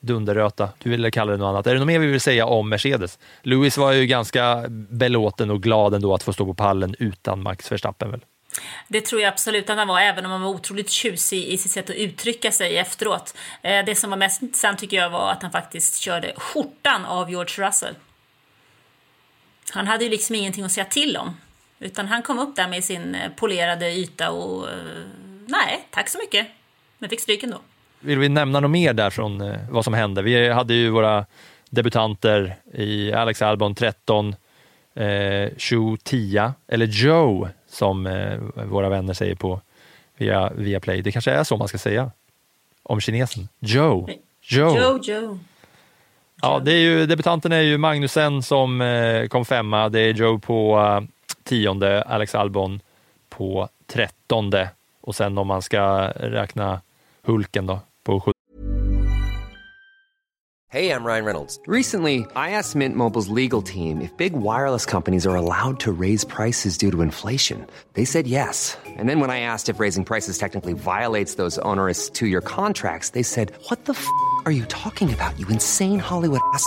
[0.00, 0.68] dunderröta.
[0.78, 1.66] Du ville kalla det något annat.
[1.66, 3.18] Är det något mer vi vill säga om Mercedes?
[3.42, 7.72] Lewis var ju ganska belåten och glad ändå att få stå på pallen utan Max
[7.72, 8.20] Verstappen väl?
[8.88, 11.70] Det tror jag absolut att han var, även om han var otroligt tjusig i sitt
[11.70, 13.34] sätt att uttrycka sig efteråt.
[13.62, 17.30] Eh, det som var mest intressant tycker jag var att han faktiskt körde skjortan av
[17.30, 17.94] George Russell.
[19.70, 21.36] Han hade ju liksom ingenting att säga till om.
[21.82, 24.68] Utan han kom upp där med sin eh, polerade yta och...
[24.68, 24.74] eh,
[25.46, 26.46] Nej, tack så mycket.
[26.98, 27.58] Men fick stryk ändå.
[28.00, 30.22] Vill vi nämna något mer där från eh, vad som hände?
[30.22, 31.26] Vi hade ju våra
[31.70, 34.34] debutanter i Alex Albon 13,
[34.94, 39.60] eh, Shu 10, eller Joe som eh, våra vänner säger på
[40.16, 41.02] via, via Play.
[41.02, 42.10] Det kanske är så man ska säga
[42.82, 43.48] om kinesen.
[43.58, 44.08] Joe.
[44.42, 44.76] Joe.
[44.78, 45.38] Joe, Joe.
[46.42, 49.88] Ja, det är ju, debutanten är ju Magnusen som eh, kom femma.
[49.88, 50.76] Det är Joe på
[51.44, 52.80] tionde, Alex Albon
[53.28, 56.80] på trettonde och sen om man ska räkna
[57.22, 58.42] Hulken då på sjuttonde.
[60.72, 61.60] Hej, jag Ryan Reynolds.
[61.66, 66.24] Recently, I asked Mint Mobile's legal team if big wireless companies are allowed to raise
[66.24, 67.66] prices due to inflation.
[67.92, 68.78] They said yes.
[68.98, 73.10] And then when I asked if raising prices technically violates those onerous two year contracts,
[73.10, 74.06] they said, What the f
[74.46, 76.66] are you talking about, you insane Hollywood ass?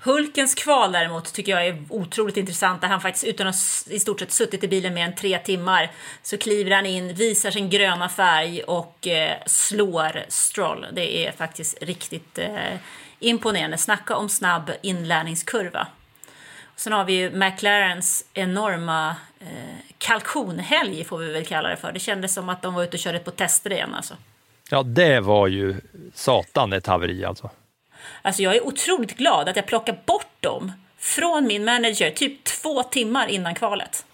[0.00, 2.80] Hulkens kval däremot tycker jag är otroligt intressant.
[2.80, 5.90] Där han faktiskt utan att i stort sett suttit i bilen mer än tre timmar
[6.22, 10.86] så kliver han in, visar sin gröna färg och eh, slår Stroll.
[10.92, 12.76] Det är faktiskt riktigt eh,
[13.18, 13.78] imponerande.
[13.78, 15.86] Snacka om snabb inlärningskurva.
[16.76, 19.46] Sen har vi ju McLarens enorma eh,
[19.98, 21.92] kalkonhelg får vi väl kalla det för.
[21.92, 24.14] Det kändes som att de var ute och körde på tester igen alltså.
[24.70, 25.76] Ja, det var ju
[26.14, 27.50] satan ett haveri alltså.
[28.22, 32.82] Alltså jag är otroligt glad att jag plockar bort dem från min manager typ två
[32.82, 34.04] timmar innan kvalet.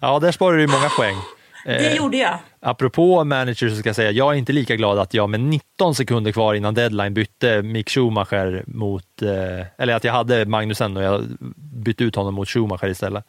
[0.00, 1.16] Ja, där sparar du många poäng.
[1.64, 2.38] Det gjorde jag.
[2.60, 5.94] Apropå manager så ska jag säga, jag är inte lika glad att jag med 19
[5.94, 11.02] sekunder kvar innan deadline bytte Mick Schumacher mot, eh, eller att jag hade Magnusen och
[11.02, 11.24] jag
[11.56, 13.24] bytte ut honom mot Schumacher istället.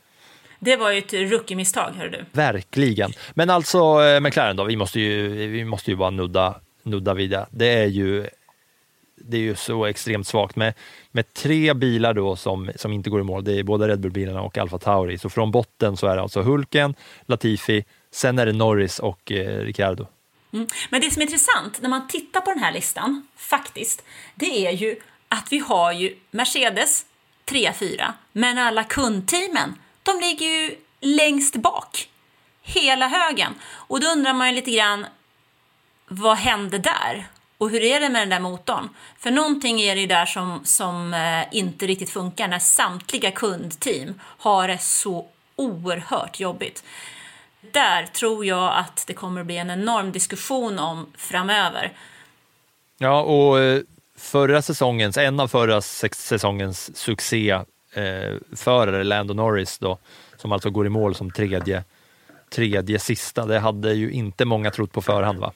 [0.59, 2.25] Det var ju ett rookie-misstag, hör du.
[2.31, 3.11] Verkligen.
[3.33, 7.29] Men alltså eh, McLaren då, vi måste ju, vi måste ju bara nudda, nudda vid
[7.29, 7.45] det.
[7.49, 8.27] Det är ju,
[9.21, 10.73] det är ju så extremt svagt med,
[11.11, 13.43] med tre bilar då som, som inte går i mål.
[13.43, 15.17] Det är både Red Bull-bilarna och Alfa Tauri.
[15.17, 19.59] Så från botten så är det alltså Hulken, Latifi, sen är det Norris och eh,
[19.59, 20.07] Ricciardo.
[20.53, 20.67] Mm.
[20.89, 24.03] Men det som är intressant när man tittar på den här listan, faktiskt,
[24.35, 24.95] det är ju
[25.29, 27.05] att vi har ju Mercedes
[27.45, 32.09] 3-4, men alla kundteamen, de ligger ju längst bak.
[32.61, 33.53] Hela högen.
[33.63, 35.05] Och då undrar man ju lite grann,
[36.07, 37.27] vad hände där?
[37.59, 38.89] Och hur är det med den där motorn?
[39.17, 44.13] För någonting är det ju där som, som eh, inte riktigt funkar när samtliga kundteam
[44.21, 46.83] har det så oerhört jobbigt.
[47.71, 51.93] Där tror jag att det kommer att bli en enorm diskussion om framöver.
[52.97, 53.81] Ja, och eh,
[54.17, 59.97] förra säsongens, en av förra säsongens succéförare, eh, Lando Norris då,
[60.37, 61.83] som alltså går i mål som tredje,
[62.49, 65.53] tredje sista, det hade ju inte många trott på förhand va?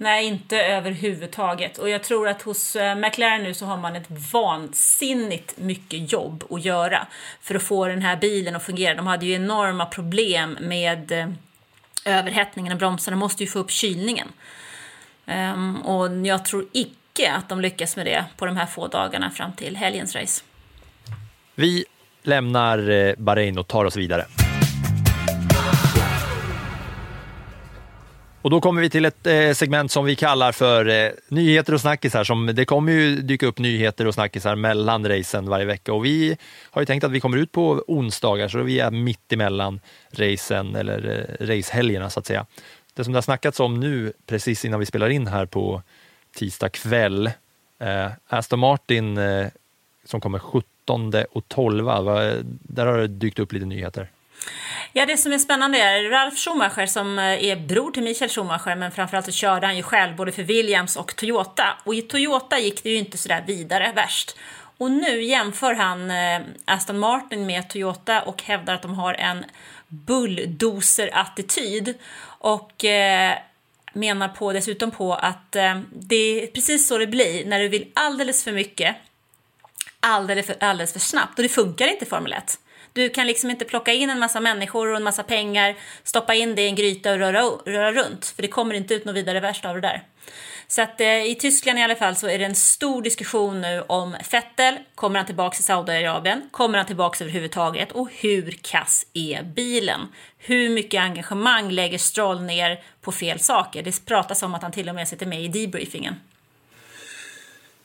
[0.00, 1.78] Nej, inte överhuvudtaget.
[1.78, 6.44] Och jag tror att hos eh, McLaren nu så har man ett vansinnigt mycket jobb
[6.50, 7.06] att göra
[7.40, 8.94] för att få den här bilen att fungera.
[8.94, 11.28] De hade ju enorma problem med eh,
[12.04, 14.28] överhettningen och bromsarna måste ju få upp kylningen.
[15.26, 19.30] Ehm, och jag tror icke att de lyckas med det på de här få dagarna
[19.30, 20.44] fram till helgens race.
[21.54, 21.84] Vi
[22.22, 24.26] lämnar eh, Bahrain och tar oss vidare.
[28.48, 31.80] Och då kommer vi till ett eh, segment som vi kallar för eh, nyheter och
[31.80, 32.24] snackisar.
[32.24, 36.36] Som, det kommer ju dyka upp nyheter och snackisar mellan racen varje vecka och vi
[36.70, 39.80] har ju tänkt att vi kommer ut på onsdagar så vi är mitt emellan
[40.12, 42.46] racen eller eh, racehelgerna så att säga.
[42.94, 45.82] Det som det har snackats om nu precis innan vi spelar in här på
[46.36, 47.26] tisdag kväll,
[47.80, 49.46] eh, Aston Martin eh,
[50.04, 52.02] som kommer 17 och 12, va?
[52.62, 54.08] där har det dykt upp lite nyheter.
[54.92, 58.76] Ja, det som är spännande är Ralf Schumacher som eh, är bror till Michael Schumacher,
[58.76, 61.78] men framförallt så körde han ju själv både för Williams och Toyota.
[61.84, 64.36] Och i Toyota gick det ju inte sådär vidare värst.
[64.78, 69.44] Och nu jämför han eh, Aston Martin med Toyota och hävdar att de har en
[69.88, 71.94] bulldozer-attityd.
[72.38, 73.38] Och eh,
[73.92, 77.88] menar på, dessutom på att eh, det är precis så det blir när du vill
[77.94, 78.96] alldeles för mycket,
[80.00, 81.38] alldeles för, alldeles för snabbt.
[81.38, 82.58] Och det funkar inte i Formel 1.
[82.92, 86.54] Du kan liksom inte plocka in en massa människor och en massa pengar, stoppa in
[86.54, 89.40] det i en gryta och röra, röra runt, för det kommer inte ut något vidare
[89.40, 90.02] värst av det där.
[90.70, 93.82] Så att eh, i Tyskland i alla fall så är det en stor diskussion nu
[93.86, 99.42] om Vettel, kommer han tillbaka till Saudiarabien, kommer han tillbaka överhuvudtaget och hur kass är
[99.42, 100.00] bilen?
[100.38, 103.82] Hur mycket engagemang lägger Stroll ner på fel saker?
[103.82, 106.14] Det pratas om att han till och med sitter med i debriefingen.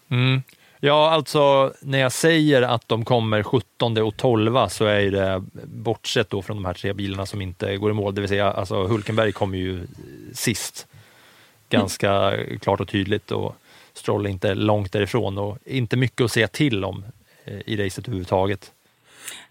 [0.10, 0.44] Mm.
[0.86, 6.30] Ja, alltså när jag säger att de kommer 17 och 12 så är det bortsett
[6.30, 8.88] då från de här tre bilarna som inte går i mål, det vill säga alltså
[8.88, 9.88] Hulkenberg kommer ju
[10.34, 10.88] sist.
[11.69, 12.60] Ganska mm.
[12.60, 13.56] klart och tydligt och
[13.93, 17.06] Stroll inte långt därifrån och inte mycket att säga till om
[17.46, 18.72] eh, i racet överhuvudtaget.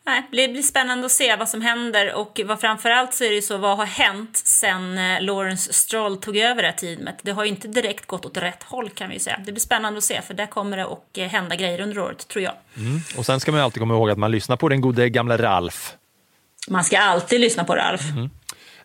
[0.04, 3.34] Nej, det blir spännande att se vad som händer och vad framförallt så är det
[3.34, 7.16] ju så, vad har hänt sen eh, Lawrence Stroll tog över det här teamet?
[7.22, 9.40] Det har ju inte direkt gått åt rätt håll kan vi säga.
[9.46, 12.28] Det blir spännande att se för där kommer det att eh, hända grejer under året,
[12.28, 12.54] tror jag.
[12.76, 13.00] Mm.
[13.16, 15.36] Och sen ska man ju alltid komma ihåg att man lyssnar på den gode gamle
[15.36, 15.94] Ralf.
[16.68, 18.02] Man ska alltid lyssna på Ralf.
[18.10, 18.30] Mm.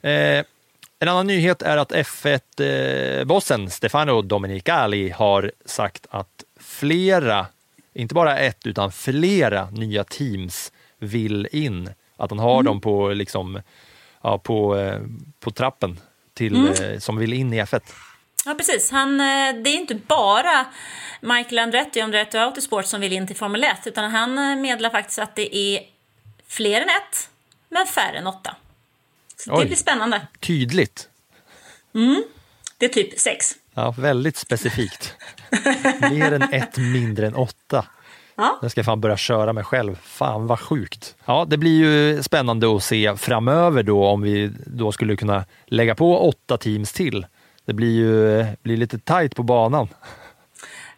[0.01, 0.45] Eh,
[0.99, 7.45] en annan nyhet är att F1-bossen eh, Stefano Domenicali har sagt att flera,
[7.93, 11.89] inte bara ett utan flera nya teams vill in.
[12.17, 12.65] Att han har mm.
[12.65, 13.62] dem på, liksom,
[14.21, 15.01] ja, på, eh,
[15.39, 15.99] på trappen
[16.33, 16.73] till, mm.
[16.73, 17.81] Eh, som vill in i F1.
[18.45, 18.91] Ja, precis.
[18.91, 20.65] Han, eh, det är inte bara
[21.21, 25.19] Michael Andretti och Andretti Autosport som vill in till Formel 1, utan han meddelar faktiskt
[25.19, 25.81] att det är
[26.47, 27.29] fler än ett,
[27.69, 28.55] men färre än åtta.
[29.38, 29.60] Så Oj.
[29.60, 30.27] det blir spännande.
[30.39, 31.10] Tydligt.
[31.95, 32.23] Mm.
[32.77, 33.55] Det är typ sex.
[33.73, 35.15] Ja, väldigt specifikt.
[36.12, 37.86] Mer än ett, mindre än åtta.
[38.38, 38.58] Ja.
[38.62, 39.95] Den ska fan börja köra mig själv.
[40.04, 41.15] Fan vad sjukt.
[41.26, 45.95] Ja, det blir ju spännande att se framöver då om vi då skulle kunna lägga
[45.95, 47.26] på åtta teams till.
[47.65, 49.88] Det blir ju blir lite tajt på banan.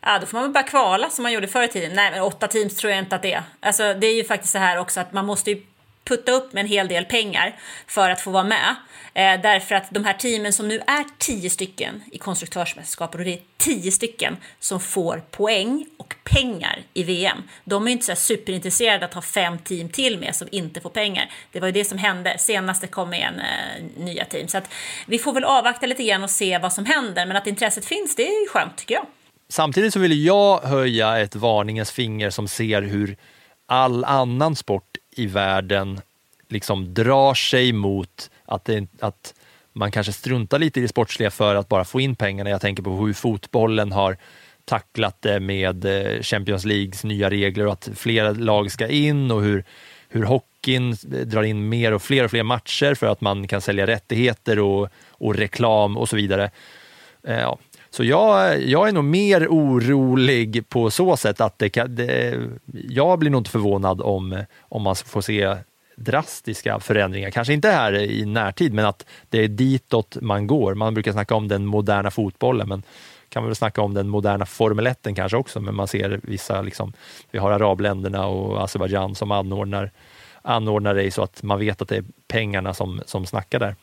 [0.02, 1.91] Ja, då får man väl bara kvala som man gjorde förr i tiden.
[1.95, 3.43] Nej, men åtta teams tror jag inte att det är.
[3.60, 5.62] Alltså, det är ju faktiskt så här också att man måste ju
[6.10, 7.56] putta upp med en hel del pengar
[7.88, 8.76] för att få vara med.
[9.13, 13.34] Eh, därför att de här teamen som nu är tio stycken i konstruktörsmästerskapet och det
[13.34, 17.38] är tio stycken som får poäng och pengar i VM.
[17.63, 21.32] De är inte så superintresserade att ha fem team till med som inte får pengar.
[21.52, 24.48] Det var ju det som hände senast det kom en eh, nya team.
[24.48, 24.69] Så att
[25.08, 27.26] vi får väl avvakta lite grann och se vad som händer.
[27.26, 29.06] Men att intresset finns, det är ju skönt tycker jag.
[29.50, 33.17] Samtidigt så vill jag höja ett varningens finger som ser hur
[33.67, 36.01] all annan sport i världen
[36.47, 39.34] liksom drar sig mot att, det, att
[39.73, 42.49] man kanske struntar lite i det sportsliga för att bara få in pengarna.
[42.49, 44.17] Jag tänker på hur fotbollen har
[44.65, 49.41] tacklat det med eh, Champions Leagues nya regler och att flera lag ska in och
[49.41, 49.63] hur,
[50.10, 53.62] hur hockeyn eh, drar in mer och fler och fler matcher för att man kan
[53.62, 56.51] sälja rättigheter och, och reklam och så vidare.
[57.23, 57.58] Eh, ja.
[57.91, 62.38] Så jag, jag är nog mer orolig på så sätt att det, det,
[62.89, 65.58] jag blir nog inte förvånad om, om man får se
[65.95, 67.30] drastiska förändringar.
[67.30, 70.73] Kanske inte här i närtid, men att det är ditåt man går.
[70.73, 72.84] Man brukar snacka om den moderna fotbollen, men
[73.30, 76.93] kan väl snacka om den moderna Formel 1 kanske också, men man ser vissa, liksom,
[77.32, 79.91] vi har arabländerna och Azerbajdzjan som anordnar,
[80.41, 83.75] anordnar det så att man vet att det är pengarna som, som snackar där.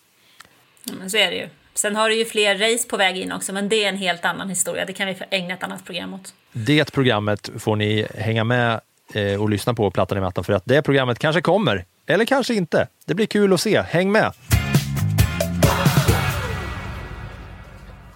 [0.85, 1.49] Ja, men så är det ju.
[1.79, 4.25] Sen har du ju fler race på väg in också, men det är en helt
[4.25, 4.85] annan historia.
[4.85, 6.35] Det kan vi ägna ett annat program åt.
[6.53, 8.81] Det programmet får ni hänga med
[9.15, 12.55] eh, och lyssna på Plattan i mattan för att det programmet kanske kommer, eller kanske
[12.55, 12.89] inte.
[13.05, 13.81] Det blir kul att se.
[13.81, 14.33] Häng med!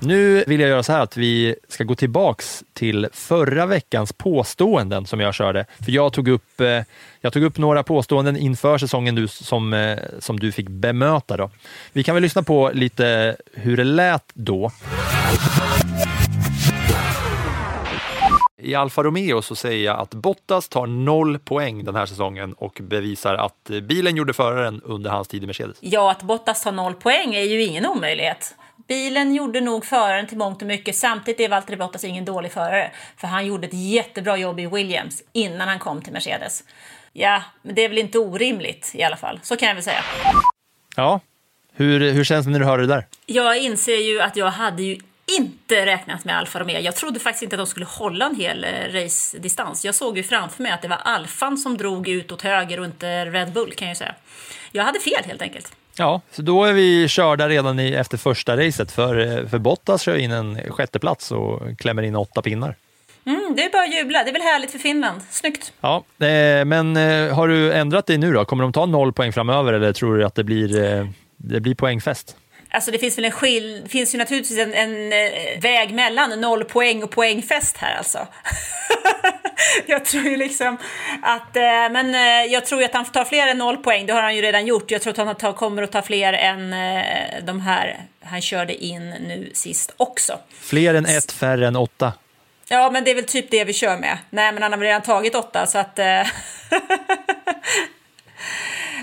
[0.02, 5.06] Nu vill jag göra så här att vi ska gå tillbaks till förra veckans påståenden
[5.06, 5.66] som jag körde.
[5.84, 6.82] För jag tog upp, eh,
[7.20, 11.36] jag tog upp några påståenden inför säsongen du, som, eh, som du fick bemöta.
[11.36, 11.50] Då.
[11.92, 14.70] Vi kan väl lyssna på lite hur det lät då.
[18.62, 22.78] I Alfa Romeo så säger jag att Bottas tar noll poäng den här säsongen och
[22.82, 25.76] bevisar att bilen gjorde föraren under hans tid i Mercedes.
[25.80, 28.54] Ja, att Bottas tar noll poäng är ju ingen omöjlighet.
[28.88, 30.96] Bilen gjorde nog föraren till mångt och mycket.
[30.96, 32.90] Samtidigt är Valtteri Bottas ingen dålig förare.
[33.16, 36.64] För han gjorde ett jättebra jobb i Williams innan han kom till Mercedes.
[37.12, 39.40] Ja, men det är väl inte orimligt i alla fall.
[39.42, 40.04] Så kan jag väl säga.
[40.96, 41.20] Ja,
[41.72, 43.06] hur, hur känns det när du hör det där?
[43.26, 44.98] Jag inser ju att jag hade ju
[45.38, 46.80] inte räknat med Alfa Romeo.
[46.80, 49.84] Jag trodde faktiskt inte att de skulle hålla en hel eh, race-distans.
[49.84, 52.86] Jag såg ju framför mig att det var Alfan som drog ut åt höger och
[52.86, 54.14] inte Red Bull kan jag säga.
[54.72, 55.72] Jag hade fel helt enkelt.
[55.96, 60.16] Ja, så då är vi körda redan i, efter första racet för, för Bottas kör
[60.16, 62.76] in en sjätteplats och klämmer in åtta pinnar.
[63.26, 64.24] Mm, det är bara att jubla.
[64.24, 65.20] Det är väl härligt för Finland.
[65.31, 65.72] Snyggt.
[65.81, 68.44] Ja, eh, men eh, har du ändrat dig nu då?
[68.44, 71.74] Kommer de ta noll poäng framöver eller tror du att det blir, eh, det blir
[71.74, 72.37] poängfest?
[72.70, 73.83] Alltså det finns väl en skill...
[73.88, 75.11] Finns ju naturligtvis en, en
[75.61, 78.18] väg mellan noll poäng och poängfest här alltså.
[79.87, 80.79] jag tror ju liksom
[81.23, 81.57] att...
[81.57, 84.07] Eh, men eh, jag tror ju att han tar fler än noll poäng.
[84.07, 84.90] Det har han ju redan gjort.
[84.90, 89.11] Jag tror att han kommer att ta fler än eh, de här han körde in
[89.11, 90.38] nu sist också.
[90.61, 92.12] Fler än ett, färre än åtta.
[92.68, 94.18] Ja, men det är väl typ det vi kör med.
[94.31, 95.99] Nej, men han har väl redan tagit åtta, så att...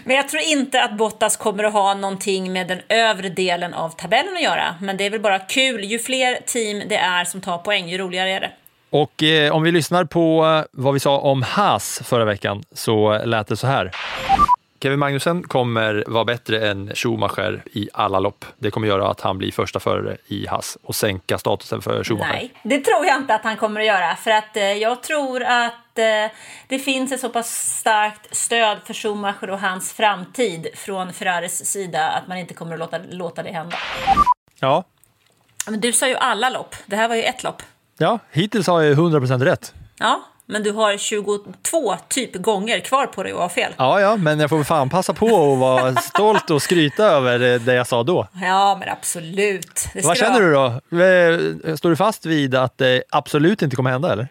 [0.04, 3.90] Men jag tror inte att Bottas kommer att ha någonting med den övre delen av
[3.90, 4.76] tabellen att göra.
[4.82, 5.84] Men det är väl bara kul.
[5.84, 8.52] Ju fler team det är som tar poäng, ju roligare är det.
[8.90, 13.26] Och eh, om vi lyssnar på eh, vad vi sa om Haas förra veckan så
[13.26, 13.92] lät det så här.
[14.82, 18.46] Kevin Magnussen kommer vara bättre än Schumacher i alla lopp.
[18.58, 22.34] Det kommer göra att han blir första förare i Haas och sänka statusen för Schumacher.
[22.34, 24.16] Nej, det tror jag inte att han kommer att göra.
[24.16, 26.32] För att eh, jag tror att eh,
[26.68, 32.10] det finns ett så pass starkt stöd för Schumacher och hans framtid från Ferraris sida
[32.10, 33.78] att man inte kommer att låta, låta det hända.
[34.60, 34.84] Ja,
[35.68, 36.76] Men du sa ju alla lopp.
[36.86, 37.62] Det här var ju ett lopp.
[37.98, 39.74] Ja hittills har jag 100% rätt.
[40.00, 43.74] Ja, men du har 22 typ gånger kvar på dig att ha fel.
[43.78, 47.60] Ja, ja, men jag får fan passa på att vara stolt och skryta över det-
[47.60, 48.28] det jag sa då.
[48.42, 49.88] Ja, men absolut.
[50.04, 50.66] Vad känner du då?
[51.04, 54.28] Eh, Står du fast vid att det absolut inte kommer hända, eller?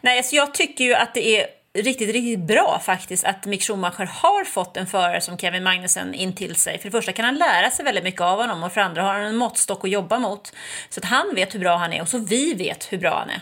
[0.00, 4.06] Nej, alltså jag tycker ju att det är riktigt, riktigt bra faktiskt att Mick Schumacher
[4.06, 6.78] har fått en förare som Kevin Magnussen in till sig.
[6.78, 9.14] För det första kan han lära sig väldigt mycket av honom och för andra har
[9.14, 10.52] han en måttstock att jobba mot.
[10.90, 13.30] Så att han vet hur bra han är och så vi vet hur bra han
[13.30, 13.40] är.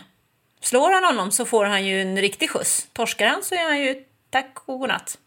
[0.61, 2.87] Slår han honom så får han ju en riktig skjuts.
[2.93, 3.95] Torskar han så är han ju
[4.29, 5.17] tack och godnatt.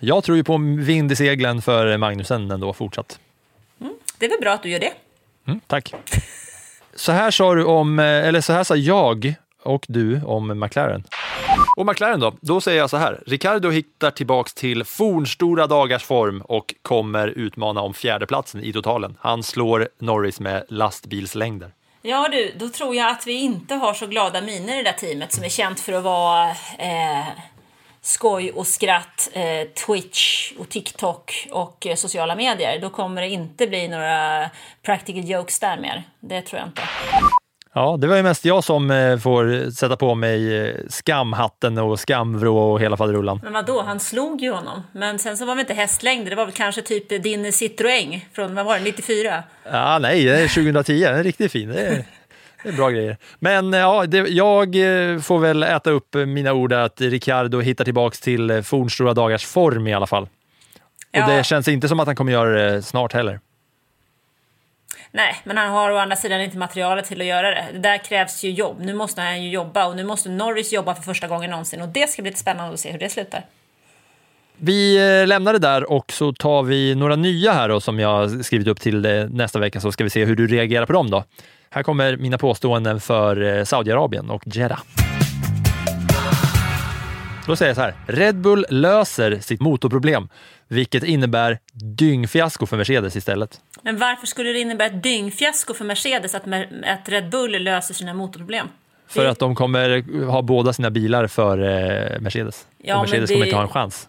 [0.00, 3.18] Jag tror ju på vind i seglen för Magnusen ändå fortsatt.
[4.18, 4.92] Det är väl bra att du gör det.
[5.46, 5.94] Mm, tack.
[6.94, 11.04] Så här sa du om, eh, eller så här sa jag och du om McLaren.
[11.76, 12.34] Och McLaren då?
[12.40, 13.22] Då säger jag så här.
[13.26, 19.16] Ricardo hittar tillbaks till fornstora dagars form och kommer utmana om fjärdeplatsen i totalen.
[19.20, 21.72] Han slår Norris med lastbilslängder.
[22.02, 24.92] Ja du, då tror jag att vi inte har så glada miner i det där
[24.92, 27.26] teamet som är känt för att vara eh,
[28.00, 32.80] skoj och skratt, eh, Twitch och TikTok och eh, sociala medier.
[32.80, 34.50] Då kommer det inte bli några
[34.82, 36.02] practical jokes där mer.
[36.20, 36.82] Det tror jag inte.
[37.74, 42.00] Ja, det var ju mest jag som eh, får sätta på mig eh, skamhatten och
[42.00, 43.40] skamvrå och hela faderullan.
[43.42, 44.82] Men vadå, han slog ju honom.
[44.92, 48.54] Men sen så var det inte hästlängder, det var väl kanske typ din Citroën från,
[48.54, 49.42] vad var det, 94?
[49.72, 51.00] Ja, nej, det är 2010.
[51.00, 51.68] Den är riktigt fin.
[51.68, 52.04] Det är,
[52.62, 53.16] det är bra grejer.
[53.38, 54.74] Men eh, ja, det, jag
[55.24, 59.94] får väl äta upp mina ord att Ricardo hittar tillbaks till fornstora dagars form i
[59.94, 60.28] alla fall.
[61.12, 61.24] Ja.
[61.24, 63.40] Och det känns inte som att han kommer göra det snart heller.
[65.12, 67.66] Nej, men han har å andra sidan inte materialet till att göra det.
[67.72, 68.76] Det där krävs ju jobb.
[68.80, 71.88] Nu måste han ju jobba och nu måste Norris jobba för första gången någonsin och
[71.88, 73.44] det ska bli lite spännande att se hur det slutar.
[74.56, 78.44] Vi eh, lämnar det där och så tar vi några nya här då, som jag
[78.44, 81.10] skrivit upp till eh, nästa vecka så ska vi se hur du reagerar på dem
[81.10, 81.24] då.
[81.70, 84.80] Här kommer mina påståenden för eh, Saudiarabien och Jeddah.
[87.50, 87.94] Då säger jag så här.
[88.06, 90.28] Red Bull löser sitt motorproblem,
[90.68, 93.60] vilket innebär dyngfiasko för Mercedes istället.
[93.82, 96.42] Men varför skulle det innebära ett dyngfiasko för Mercedes att,
[96.86, 98.68] att Red Bull löser sina motorproblem?
[99.06, 102.66] För att de kommer ha båda sina bilar för eh, Mercedes.
[102.78, 104.08] Ja, och men Mercedes det- kommer inte ha en chans.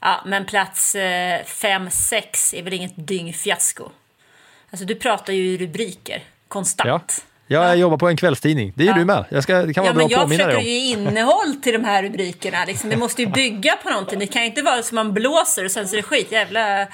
[0.00, 3.90] Ja, men plats 5-6 är väl inget dyngfiasko?
[4.70, 6.88] Alltså du pratar ju i rubriker konstant.
[7.18, 8.72] Ja, jag jobbar på en kvällstidning.
[8.76, 8.94] Det är Ja.
[8.94, 9.24] du med.
[9.28, 11.84] Jag ska, det kan vara Ja, bra men jag försöker ju ge innehåll till de
[11.84, 12.64] här rubrikerna.
[12.64, 12.90] Liksom.
[12.90, 14.18] Det måste ju bygga på någonting.
[14.18, 16.32] Det kan inte vara som man blåser och sen så är det skit.
[16.32, 16.86] Jävla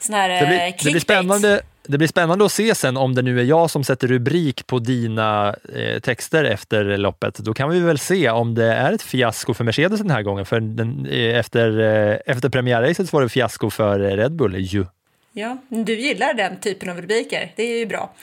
[0.00, 3.14] sån här Det eh, blir, det, blir spännande, det blir spännande att se sen om
[3.14, 7.38] det nu är jag som sätter rubrik på dina eh, texter efter loppet.
[7.38, 10.46] Då kan vi väl se om det är ett fiasko för Mercedes den här gången.
[10.46, 14.56] För den, eh, efter, eh, efter premiärracet var det fiasko för eh, Red Bull.
[14.58, 14.86] Ju.
[15.32, 17.52] Ja, du gillar den typen av rubriker.
[17.56, 18.14] Det är ju bra.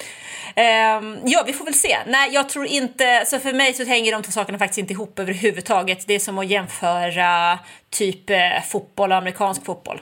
[0.55, 1.97] Ehm, ja, vi får väl se.
[2.08, 3.24] Nej, jag tror inte...
[3.26, 6.08] Så för mig så hänger de två sakerna faktiskt inte ihop överhuvudtaget.
[6.08, 8.38] Det är som att jämföra typ eh,
[8.68, 10.01] fotboll och amerikansk fotboll.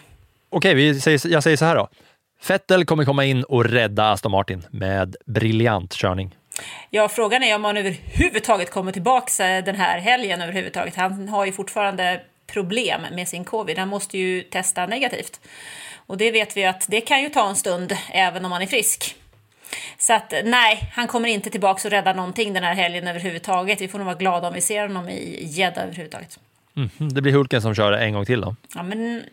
[0.50, 1.90] Okej, vi säger, jag säger så här då.
[2.48, 6.36] Vettel kommer komma in och rädda Aston Martin med briljant körning.
[6.90, 10.96] Ja, frågan är om han överhuvudtaget kommer tillbaka den här helgen överhuvudtaget.
[10.96, 13.78] Han har ju fortfarande problem med sin covid.
[13.78, 15.40] Han måste ju testa negativt.
[16.08, 18.68] Och det vet vi att det kan ju ta en stund även om man är
[18.68, 19.16] frisk.
[19.98, 23.82] Så att nej, han kommer inte tillbaka och rädda någonting den här helgen överhuvudtaget.
[23.82, 26.40] Vi får nog vara glada om vi ser honom i Jeddah överhuvudtaget.
[26.74, 28.56] Mhm, Det blir Hulken som kör en gång till då.
[28.76, 29.24] Ja, men...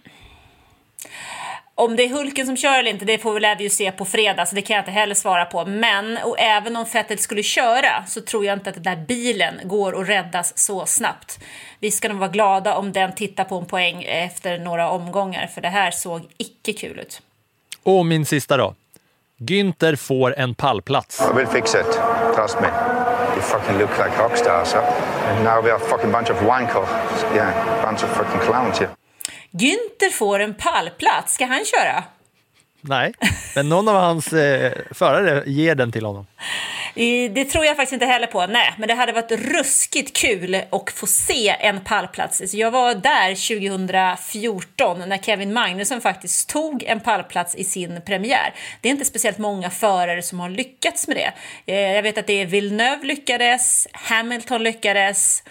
[1.74, 3.92] Om det är Hulken som kör eller inte, det får vi lär vi ju se
[3.92, 5.64] på fredag, så det kan jag inte heller svara på.
[5.66, 9.60] Men, och även om Vettel skulle köra, så tror jag inte att den där bilen
[9.64, 11.38] går att räddas så snabbt.
[11.80, 15.60] Vi ska nog vara glada om den tittar på en poäng efter några omgångar, för
[15.60, 17.22] det här såg icke kul ut.
[17.82, 18.74] Och min sista då.
[19.38, 21.20] Günther får en pallplats.
[21.20, 22.00] I will fix it.
[22.34, 22.68] Trust me.
[23.34, 24.82] You fucking look like rockstars, huh?
[25.26, 26.88] And now we are a fucking bunch of wankers.
[27.34, 28.90] Yeah, bunch of fucking clowns here.
[29.52, 32.04] Günther får en pallplats, ska han köra?
[32.80, 33.12] Nej,
[33.54, 36.26] men någon av hans eh, förare ger den till honom.
[37.34, 38.46] Det tror jag faktiskt inte heller på.
[38.46, 42.54] Nej, men det hade varit ruskigt kul att få se en pallplats.
[42.54, 48.54] Jag var där 2014 när Kevin Magnusson faktiskt tog en pallplats i sin premiär.
[48.80, 51.32] Det är inte speciellt många förare som har lyckats med det.
[51.72, 55.42] Eh, Jag vet att det är Villeneuve lyckades, Hamilton lyckades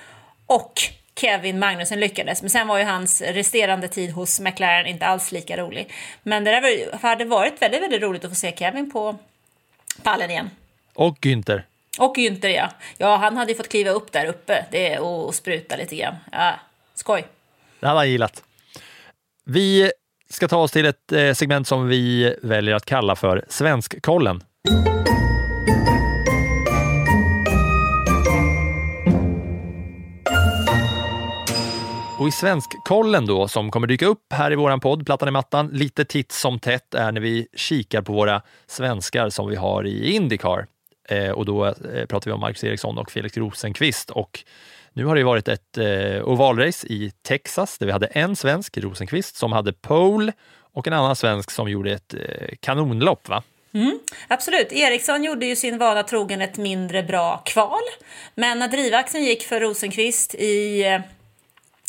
[0.48, 0.74] och
[1.22, 5.58] Kevin Magnusson lyckades, men sen var ju hans resterande tid hos McLaren inte alls lika
[5.58, 5.94] rolig.
[6.24, 9.18] Men det där hade varit väldigt, väldigt roligt att få se Kevin på
[10.04, 10.50] pallen igen.
[10.94, 11.62] Och Günther.
[12.00, 12.70] Och Günther ja.
[12.98, 16.16] Ja, han hade ju fått kliva upp där uppe det, och, och spruta lite grann.
[16.32, 16.54] Ja,
[16.96, 17.28] skoj.
[17.80, 18.44] Det hade han gillat.
[19.46, 19.92] Vi
[20.30, 24.44] ska ta oss till ett eh, segment som vi väljer att kalla för Svenskkollen.
[32.22, 35.68] Och i Svenskkollen då, som kommer dyka upp här i våran podd, Plattan i mattan,
[35.68, 40.12] lite titt som tätt är när vi kikar på våra svenskar som vi har i
[40.12, 40.68] Indycar.
[41.10, 41.74] Eh, och då eh,
[42.10, 44.10] pratar vi om Marcus Eriksson och Felix Rosenqvist.
[44.10, 44.40] Och
[44.94, 49.36] nu har det varit ett eh, ovalrace i Texas där vi hade en svensk, Rosenqvist,
[49.36, 50.34] som hade pole
[50.74, 52.20] och en annan svensk som gjorde ett eh,
[52.60, 53.30] kanonlopp.
[53.30, 53.44] Va?
[53.74, 54.72] Mm, absolut.
[54.72, 57.84] Eriksson gjorde ju sin vana trogen ett mindre bra kval.
[58.36, 61.02] Men när drivaxeln gick för Rosenqvist i eh,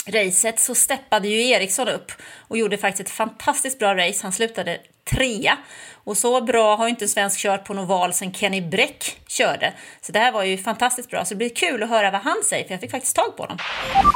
[0.07, 2.13] racet så steppade ju Eriksson upp
[2.49, 4.21] och gjorde faktiskt ett fantastiskt bra race.
[4.23, 4.79] Han slutade
[5.11, 5.59] trea.
[6.05, 9.73] Och så bra har ju inte en svensk kört på Noval sen Kenny Bräck körde.
[10.01, 11.25] Så det här var ju fantastiskt bra.
[11.25, 13.43] Så det blir kul att höra vad han säger, för jag fick faktiskt tag på
[13.43, 13.59] honom.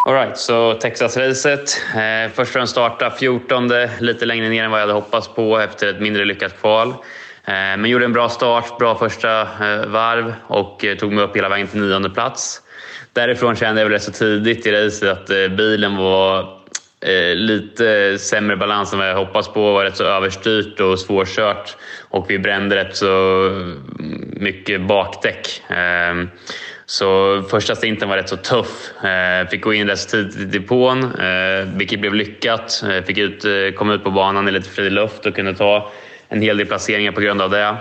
[0.07, 1.81] Alright, så Texas-racet.
[1.95, 3.71] Eh, först från starta 14,
[4.01, 6.89] lite längre ner än vad jag hade hoppats på efter ett mindre lyckat kval.
[6.89, 11.37] Eh, men gjorde en bra start, bra första eh, varv och eh, tog mig upp
[11.37, 12.63] hela vägen till nionde plats.
[13.17, 16.41] Därifrån kände jag väl rätt så tidigt i racet att eh, bilen var
[17.01, 19.73] eh, lite sämre balans än vad jag hoppats på.
[19.73, 25.63] var rätt så överstyrt och svårkört och vi brände rätt så mm, mycket bakdäck.
[25.69, 26.29] Ehm,
[26.87, 29.05] så första stinten var rätt så tuff.
[29.05, 31.13] Eh, fick gå in rätt så tidigt i depån,
[31.77, 32.85] vilket blev lyckat.
[33.07, 33.45] Fick ut,
[33.77, 35.93] komma ut på banan i lite fri luft och kunde ta
[36.29, 37.77] en hel del placeringar på grund av det.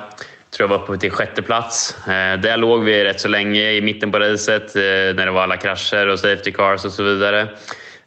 [0.55, 2.07] Jag tror jag var uppe till sjätte plats.
[2.07, 5.43] Eh, där låg vi rätt så länge i mitten på racet eh, när det var
[5.43, 7.47] alla krascher och safety cars och så vidare.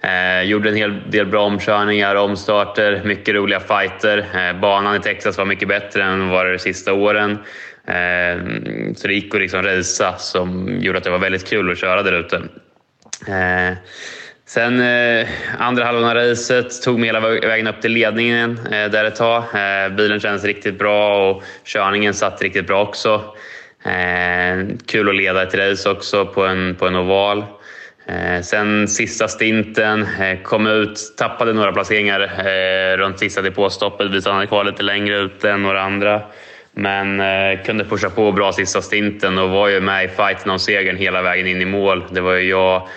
[0.00, 4.18] Eh, gjorde en hel del bra omkörningar, omstarter, mycket roliga fighter.
[4.18, 7.30] Eh, banan i Texas var mycket bättre än vad det de sista åren.
[7.86, 8.44] Eh,
[8.96, 12.02] så det gick att liksom racea som gjorde att det var väldigt kul att köra
[12.02, 12.36] där ute.
[13.26, 13.76] Eh,
[14.48, 15.28] sen eh,
[15.58, 19.42] andra halvan av racet tog mig hela vägen upp till ledningen eh, där ett tag.
[19.54, 23.24] Eh, bilen kändes riktigt bra och körningen satt riktigt bra också.
[23.84, 27.44] Eh, kul att leda ett race också på en, på en oval.
[28.06, 34.10] Eh, sen sista stinten, eh, kom ut, tappade några placeringar eh, runt sista depåstoppet.
[34.10, 36.22] Vi stannade kvar lite längre ut än några andra.
[36.72, 40.58] Men eh, kunde pusha på bra sista stinten och var ju med i fighten om
[40.58, 42.04] segern hela vägen in i mål.
[42.10, 42.88] Det var ju jag,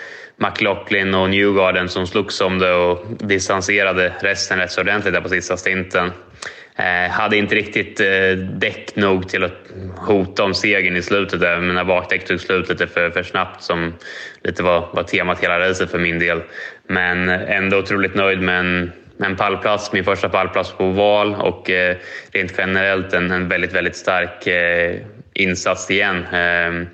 [0.42, 5.28] McLaughlin och Newgarden som slogs om det och distanserade resten rätt så ordentligt där på
[5.28, 6.12] sista stinten.
[6.76, 9.58] Eh, hade inte riktigt eh, däck nog till att
[9.96, 11.40] hota om segern i slutet.
[11.40, 11.60] Där.
[11.60, 13.94] Mina bakdäck tog slut lite för, för snabbt som
[14.44, 16.42] lite var, var temat hela racet för min del.
[16.86, 18.92] Men eh, ändå otroligt nöjd med en,
[19.24, 21.96] en pallplats, min första pallplats på val och eh,
[22.32, 24.96] rent generellt en, en väldigt, väldigt stark eh,
[25.34, 26.26] insats igen.
[26.26, 26.86] Eh,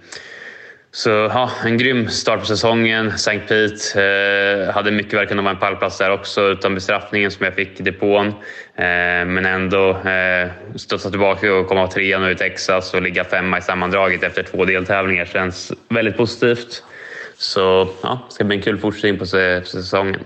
[0.90, 3.08] så ja, en grym start på säsongen.
[3.08, 3.38] St.
[3.38, 7.54] Pete eh, hade mycket väl kunnat vara en pallplats där också utan bestraffningen som jag
[7.54, 8.26] fick i depån.
[8.26, 8.34] Eh,
[9.26, 13.62] men ändå eh, studsa tillbaka och komma trea nu i Texas och ligga femma i
[13.62, 16.82] sammandraget efter två deltävlingar känns väldigt positivt.
[17.36, 20.20] Så ja, det ska bli en kul fortsättning på säsongen.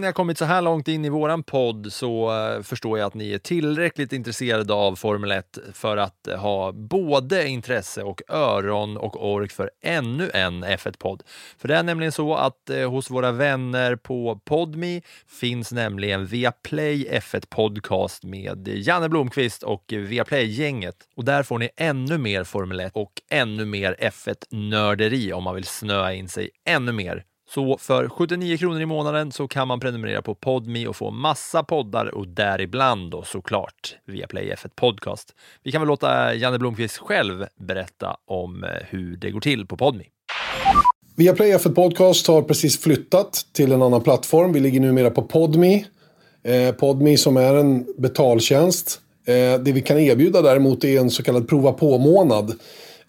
[0.00, 3.06] Om ni har kommit så här långt in i våran podd så eh, förstår jag
[3.06, 8.22] att ni är tillräckligt intresserade av Formel 1 för att eh, ha både intresse och
[8.28, 11.22] öron och ork för ännu en F1-podd.
[11.58, 15.02] För det är nämligen så att eh, hos våra vänner på Podmi
[15.40, 20.96] finns nämligen Viaplay F1 Podcast med Janne Blomqvist och Viaplay-gänget.
[21.16, 25.64] Och där får ni ännu mer Formel 1 och ännu mer F1-nörderi om man vill
[25.64, 27.24] snöa in sig ännu mer
[27.54, 31.62] så för 79 kronor i månaden så kan man prenumerera på Podmi och få massa
[31.62, 35.34] poddar och däribland då såklart via Play F1 Podcast.
[35.62, 39.76] Vi kan väl låta Janne Blomqvist själv berätta om eh, hur det går till på
[39.76, 40.04] Podmi.
[41.16, 44.52] Viaplay F1 Podcast har precis flyttat till en annan plattform.
[44.52, 45.86] Vi ligger numera på Podmi.
[46.42, 49.00] Eh, Podmi som är en betaltjänst.
[49.26, 52.54] Eh, det vi kan erbjuda däremot är en så kallad prova på-månad.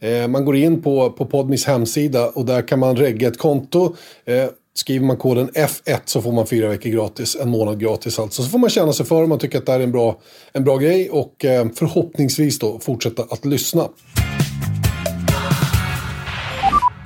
[0.02, 3.95] Eh, man går in på, på Podmis hemsida och där kan man regga ett konto.
[4.26, 8.43] Eh, skriver man koden F1 så får man fyra veckor gratis, en månad gratis alltså.
[8.43, 10.20] Så får man känna sig för om man tycker att det här är en bra,
[10.54, 13.88] en bra grej och eh, förhoppningsvis då fortsätta att lyssna.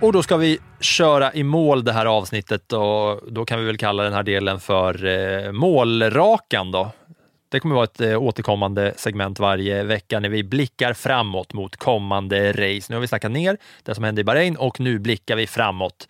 [0.02, 3.78] Och då ska vi köra i mål det här avsnittet och då kan vi väl
[3.78, 6.92] kalla den här delen för eh, målrakan då.
[7.56, 12.52] Det kommer vara ett eh, återkommande segment varje vecka när vi blickar framåt mot kommande
[12.52, 12.86] race.
[12.90, 16.08] Nu har vi snackat ner det som hände i Bahrain och nu blickar vi framåt.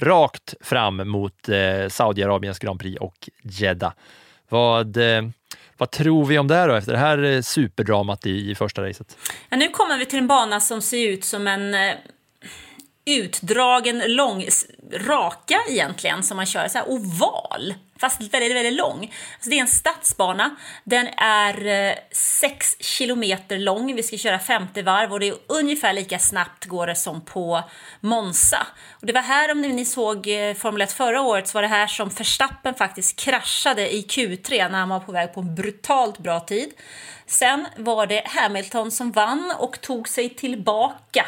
[0.00, 3.92] Rakt fram mot eh, Saudiarabiens Grand Prix och Jeddah.
[4.48, 5.22] Vad, eh,
[5.76, 9.18] vad tror vi om det då efter det här superdramat i, i första racet?
[9.48, 11.74] Ja, nu kommer vi till en bana som ser ut som en
[13.06, 14.44] utdragen, lång,
[14.92, 19.12] raka egentligen, som man kör, så här oval fast väldigt, väldigt lång.
[19.34, 20.56] Alltså det är en stadsbana.
[20.84, 23.94] Den är eh, 6 kilometer lång.
[23.94, 27.62] Vi ska köra 50 varv och det är ungefär lika snabbt går det som på
[28.00, 28.66] Monza.
[29.00, 31.68] Och det var här, om ni såg eh, Formel 1 förra året, så var det
[31.68, 36.18] här som Verstappen faktiskt kraschade i Q3 när han var på väg på en brutalt
[36.18, 36.72] bra tid.
[37.26, 41.26] Sen var det Hamilton som vann och tog sig tillbaka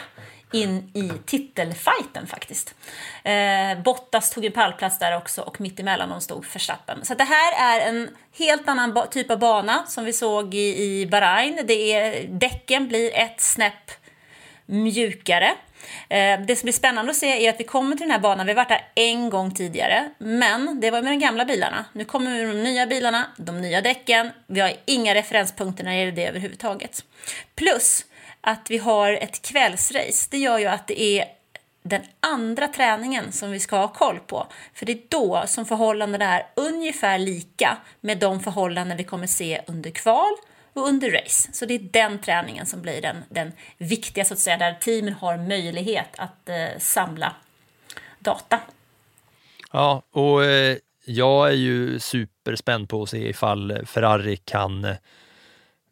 [0.53, 2.75] in i titelfighten faktiskt.
[3.23, 7.05] Eh, Bottas tog en pallplats där också och mitt emellan dem stod Verstappen.
[7.05, 11.07] Så det här är en helt annan typ av bana som vi såg i, i
[11.07, 11.61] Bahrain.
[11.65, 13.91] Det är, däcken blir ett snäpp
[14.67, 15.55] mjukare.
[16.09, 18.47] Eh, det som blir spännande att se är att vi kommer till den här banan,
[18.47, 21.85] vi har varit där en gång tidigare, men det var med de gamla bilarna.
[21.93, 25.91] Nu kommer vi med de nya bilarna, de nya däcken, vi har inga referenspunkter när
[25.91, 27.05] det gäller det överhuvudtaget.
[27.55, 28.05] Plus
[28.41, 31.25] att vi har ett kvällsrace, det gör ju att det är
[31.83, 34.47] den andra träningen som vi ska ha koll på.
[34.75, 39.63] För det är då som förhållandena är ungefär lika med de förhållanden vi kommer se
[39.67, 40.33] under kval
[40.73, 41.53] och under race.
[41.53, 45.15] Så det är den träningen som blir den, den viktiga, så att säga, där teamen
[45.15, 47.35] har möjlighet att eh, samla
[48.19, 48.61] data.
[49.73, 54.97] Ja, och eh, jag är ju superspänd på att se ifall Ferrari kan eh,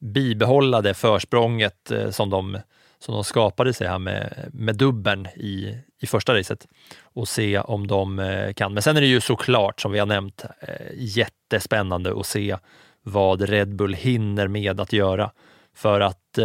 [0.07, 2.59] bibehålla det försprånget eh, som de,
[2.99, 6.67] som de skapade sig här med, med dubben i, i första racet
[7.03, 8.75] och se om de eh, kan.
[8.75, 12.57] Men sen är det ju såklart, som vi har nämnt, eh, jättespännande att se
[13.03, 15.31] vad Red Bull hinner med att göra.
[15.75, 16.39] För att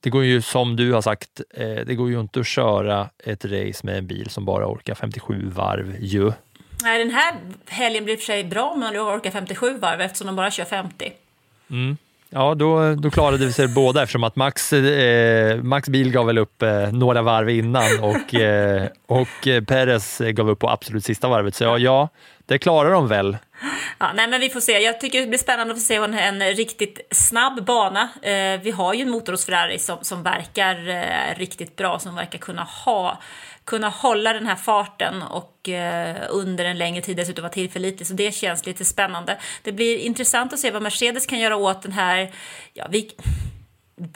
[0.00, 1.40] det går ju som du har sagt,
[1.86, 5.50] det går ju inte att köra ett race med en bil som bara orkar 57
[5.54, 6.32] varv ju.
[6.82, 7.34] Nej, den här
[7.66, 10.50] helgen blir i och för sig bra om man orkar 57 varv eftersom de bara
[10.50, 11.12] kör 50.
[11.70, 11.96] Mm.
[12.32, 16.38] Ja, då, då klarade vi sig båda eftersom att Max, eh, Max bil gav väl
[16.38, 21.28] upp eh, några varv innan och, eh, och eh, Perez gav upp på absolut sista
[21.28, 21.54] varvet.
[21.54, 22.08] Så ja, ja
[22.46, 23.36] det klarar de väl.
[23.98, 24.72] Ja, nej, men vi får se.
[24.72, 28.08] Jag tycker det blir spännande att få se en, en riktigt snabb bana.
[28.22, 32.14] Eh, vi har ju en motor hos Ferrari som, som verkar eh, riktigt bra, som
[32.14, 33.20] verkar kunna ha
[33.70, 38.06] kunna hålla den här farten och eh, under en längre tid dessutom vara tillförlitlig.
[38.06, 39.38] Så det känns lite spännande.
[39.62, 42.32] Det blir intressant att se vad Mercedes kan göra åt den här,
[42.72, 43.10] ja, vi,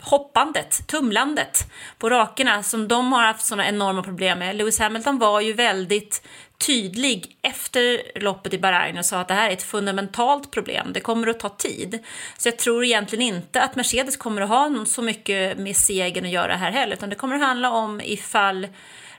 [0.01, 4.55] hoppandet, tumlandet på rakerna som de har haft sådana enorma problem med.
[4.55, 6.27] Lewis Hamilton var ju väldigt
[6.67, 10.93] tydlig efter loppet i Bahrain och sa att det här är ett fundamentalt problem.
[10.93, 11.99] Det kommer att ta tid.
[12.37, 16.31] Så jag tror egentligen inte att Mercedes kommer att ha så mycket med segern att
[16.31, 18.67] göra här heller, utan det kommer att handla om ifall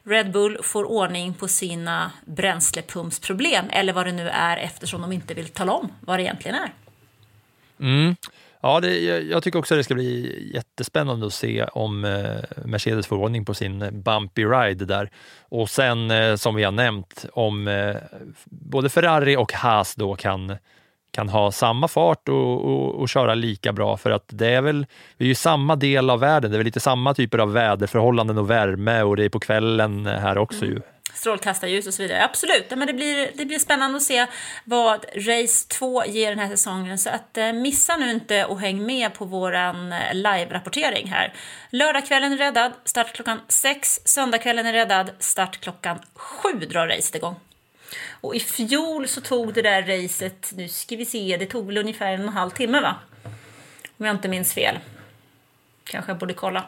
[0.07, 5.35] Red Bull får ordning på sina bränslepumpsproblem eller vad det nu är eftersom de inte
[5.35, 6.73] vill tala om vad det egentligen är.
[7.81, 8.17] Mm.
[8.61, 13.17] Ja, det, jag tycker också det ska bli jättespännande att se om eh, Mercedes får
[13.17, 15.11] ordning på sin eh, bumpy ride där.
[15.41, 17.97] Och sen, eh, som vi har nämnt, om eh,
[18.45, 20.57] både Ferrari och Haas då kan
[21.17, 24.87] kan ha samma fart och, och, och, köra lika bra för att det är väl,
[25.17, 28.39] vi är ju samma del av världen, det är väl lite samma typer av väderförhållanden
[28.39, 30.75] och värme och det är på kvällen här också mm.
[30.75, 30.83] ju
[31.17, 32.25] strålkastarljus och så vidare.
[32.25, 34.27] Absolut, men det blir, det blir spännande att se
[34.65, 36.99] vad Race 2 ger den här säsongen.
[36.99, 39.73] Så att, eh, missa nu inte och häng med på vår eh,
[40.13, 41.33] live-rapportering här.
[41.71, 44.01] Lördagskvällen är räddad, start klockan 6.
[44.05, 47.37] Söndagskvällen är räddad, start klockan 7 drar racet igång.
[48.21, 51.79] Och i fjol så tog det där racet, nu ska vi se, det tog väl
[51.79, 52.95] ungefär en och en halv timme va?
[53.99, 54.79] Om jag inte minns fel.
[55.85, 56.65] Kanske jag borde kolla.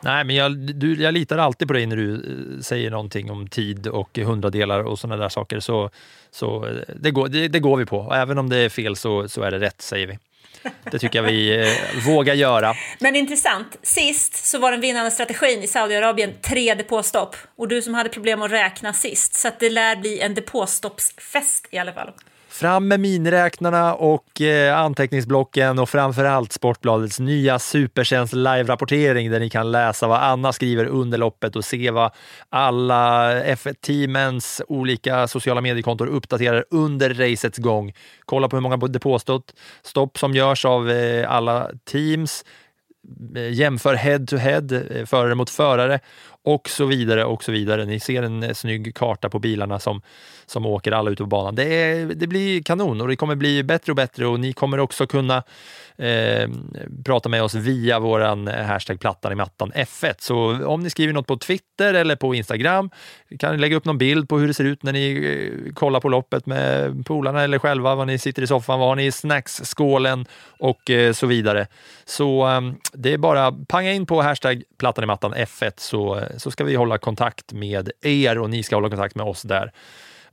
[0.00, 3.48] Nej, men jag, du, jag litar alltid på dig när du eh, säger någonting om
[3.48, 5.60] tid och hundradelar och sådana där saker.
[5.60, 5.90] Så,
[6.30, 7.98] så eh, det, går, det, det, går vi på.
[7.98, 10.18] Och även om det är fel så, så är det rätt, säger vi.
[10.90, 11.68] Det tycker jag vi eh,
[12.06, 12.74] vågar göra.
[12.98, 13.78] Men intressant.
[13.82, 17.36] Sist så var den vinnande strategin i Saudiarabien tre depåstopp.
[17.56, 19.34] Och du som hade problem att räkna sist.
[19.34, 22.12] Så att det lär bli en depåstoppsfest i alla fall.
[22.58, 29.72] Fram med miniräknarna och eh, anteckningsblocken och framförallt Sportbladets nya supertjänst live-rapportering där ni kan
[29.72, 32.12] läsa vad Anna skriver under loppet och se vad
[32.48, 37.92] alla F1-teamens olika sociala mediekontor uppdaterar under racets gång.
[38.24, 39.44] Kolla på hur många depåstopp
[39.82, 42.44] stopp som görs av eh, alla teams,
[43.36, 46.00] eh, jämför head to head, -head, förare mot förare
[46.44, 47.84] och så vidare och så vidare.
[47.84, 50.02] Ni ser en eh, snygg karta på bilarna som,
[50.46, 51.54] som åker alla ute på banan.
[51.54, 54.80] Det, är, det blir kanon och det kommer bli bättre och bättre och ni kommer
[54.80, 55.42] också kunna
[55.98, 56.48] eh,
[57.04, 60.14] prata med oss via våran eh, hashtag plattan i mattan F1.
[60.18, 62.90] Så om ni skriver något på Twitter eller på Instagram,
[63.38, 65.12] kan ni lägga upp någon bild på hur det ser ut när ni
[65.66, 68.96] eh, kollar på loppet med polarna eller själva, var ni sitter i soffan, vad har
[68.96, 70.26] ni i snacksskålen
[70.58, 71.66] och eh, så vidare.
[72.04, 72.60] Så eh,
[72.92, 76.64] det är bara panga in på hashtag plattan i mattan F1 så, eh, så ska
[76.64, 79.72] vi hålla kontakt med er och ni ska hålla kontakt med oss där.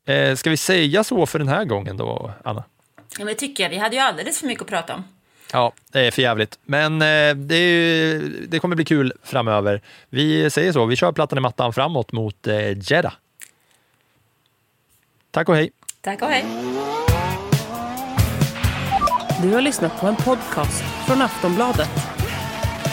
[0.05, 2.63] Eh, ska vi säga så för den här gången då, Anna?
[2.97, 3.69] Ja, men det tycker jag.
[3.69, 5.03] Vi hade ju alldeles för mycket att prata om.
[5.51, 6.59] Ja, det är för jävligt.
[6.65, 9.81] Men eh, det, är, det, kommer bli kul framöver.
[10.09, 13.13] Vi säger så, vi kör plattan i mattan framåt mot eh, Jeddah.
[15.31, 15.71] Tack och hej.
[16.01, 16.45] Tack och hej.
[19.41, 22.04] Du har lyssnat på en podcast från Aftonbladet.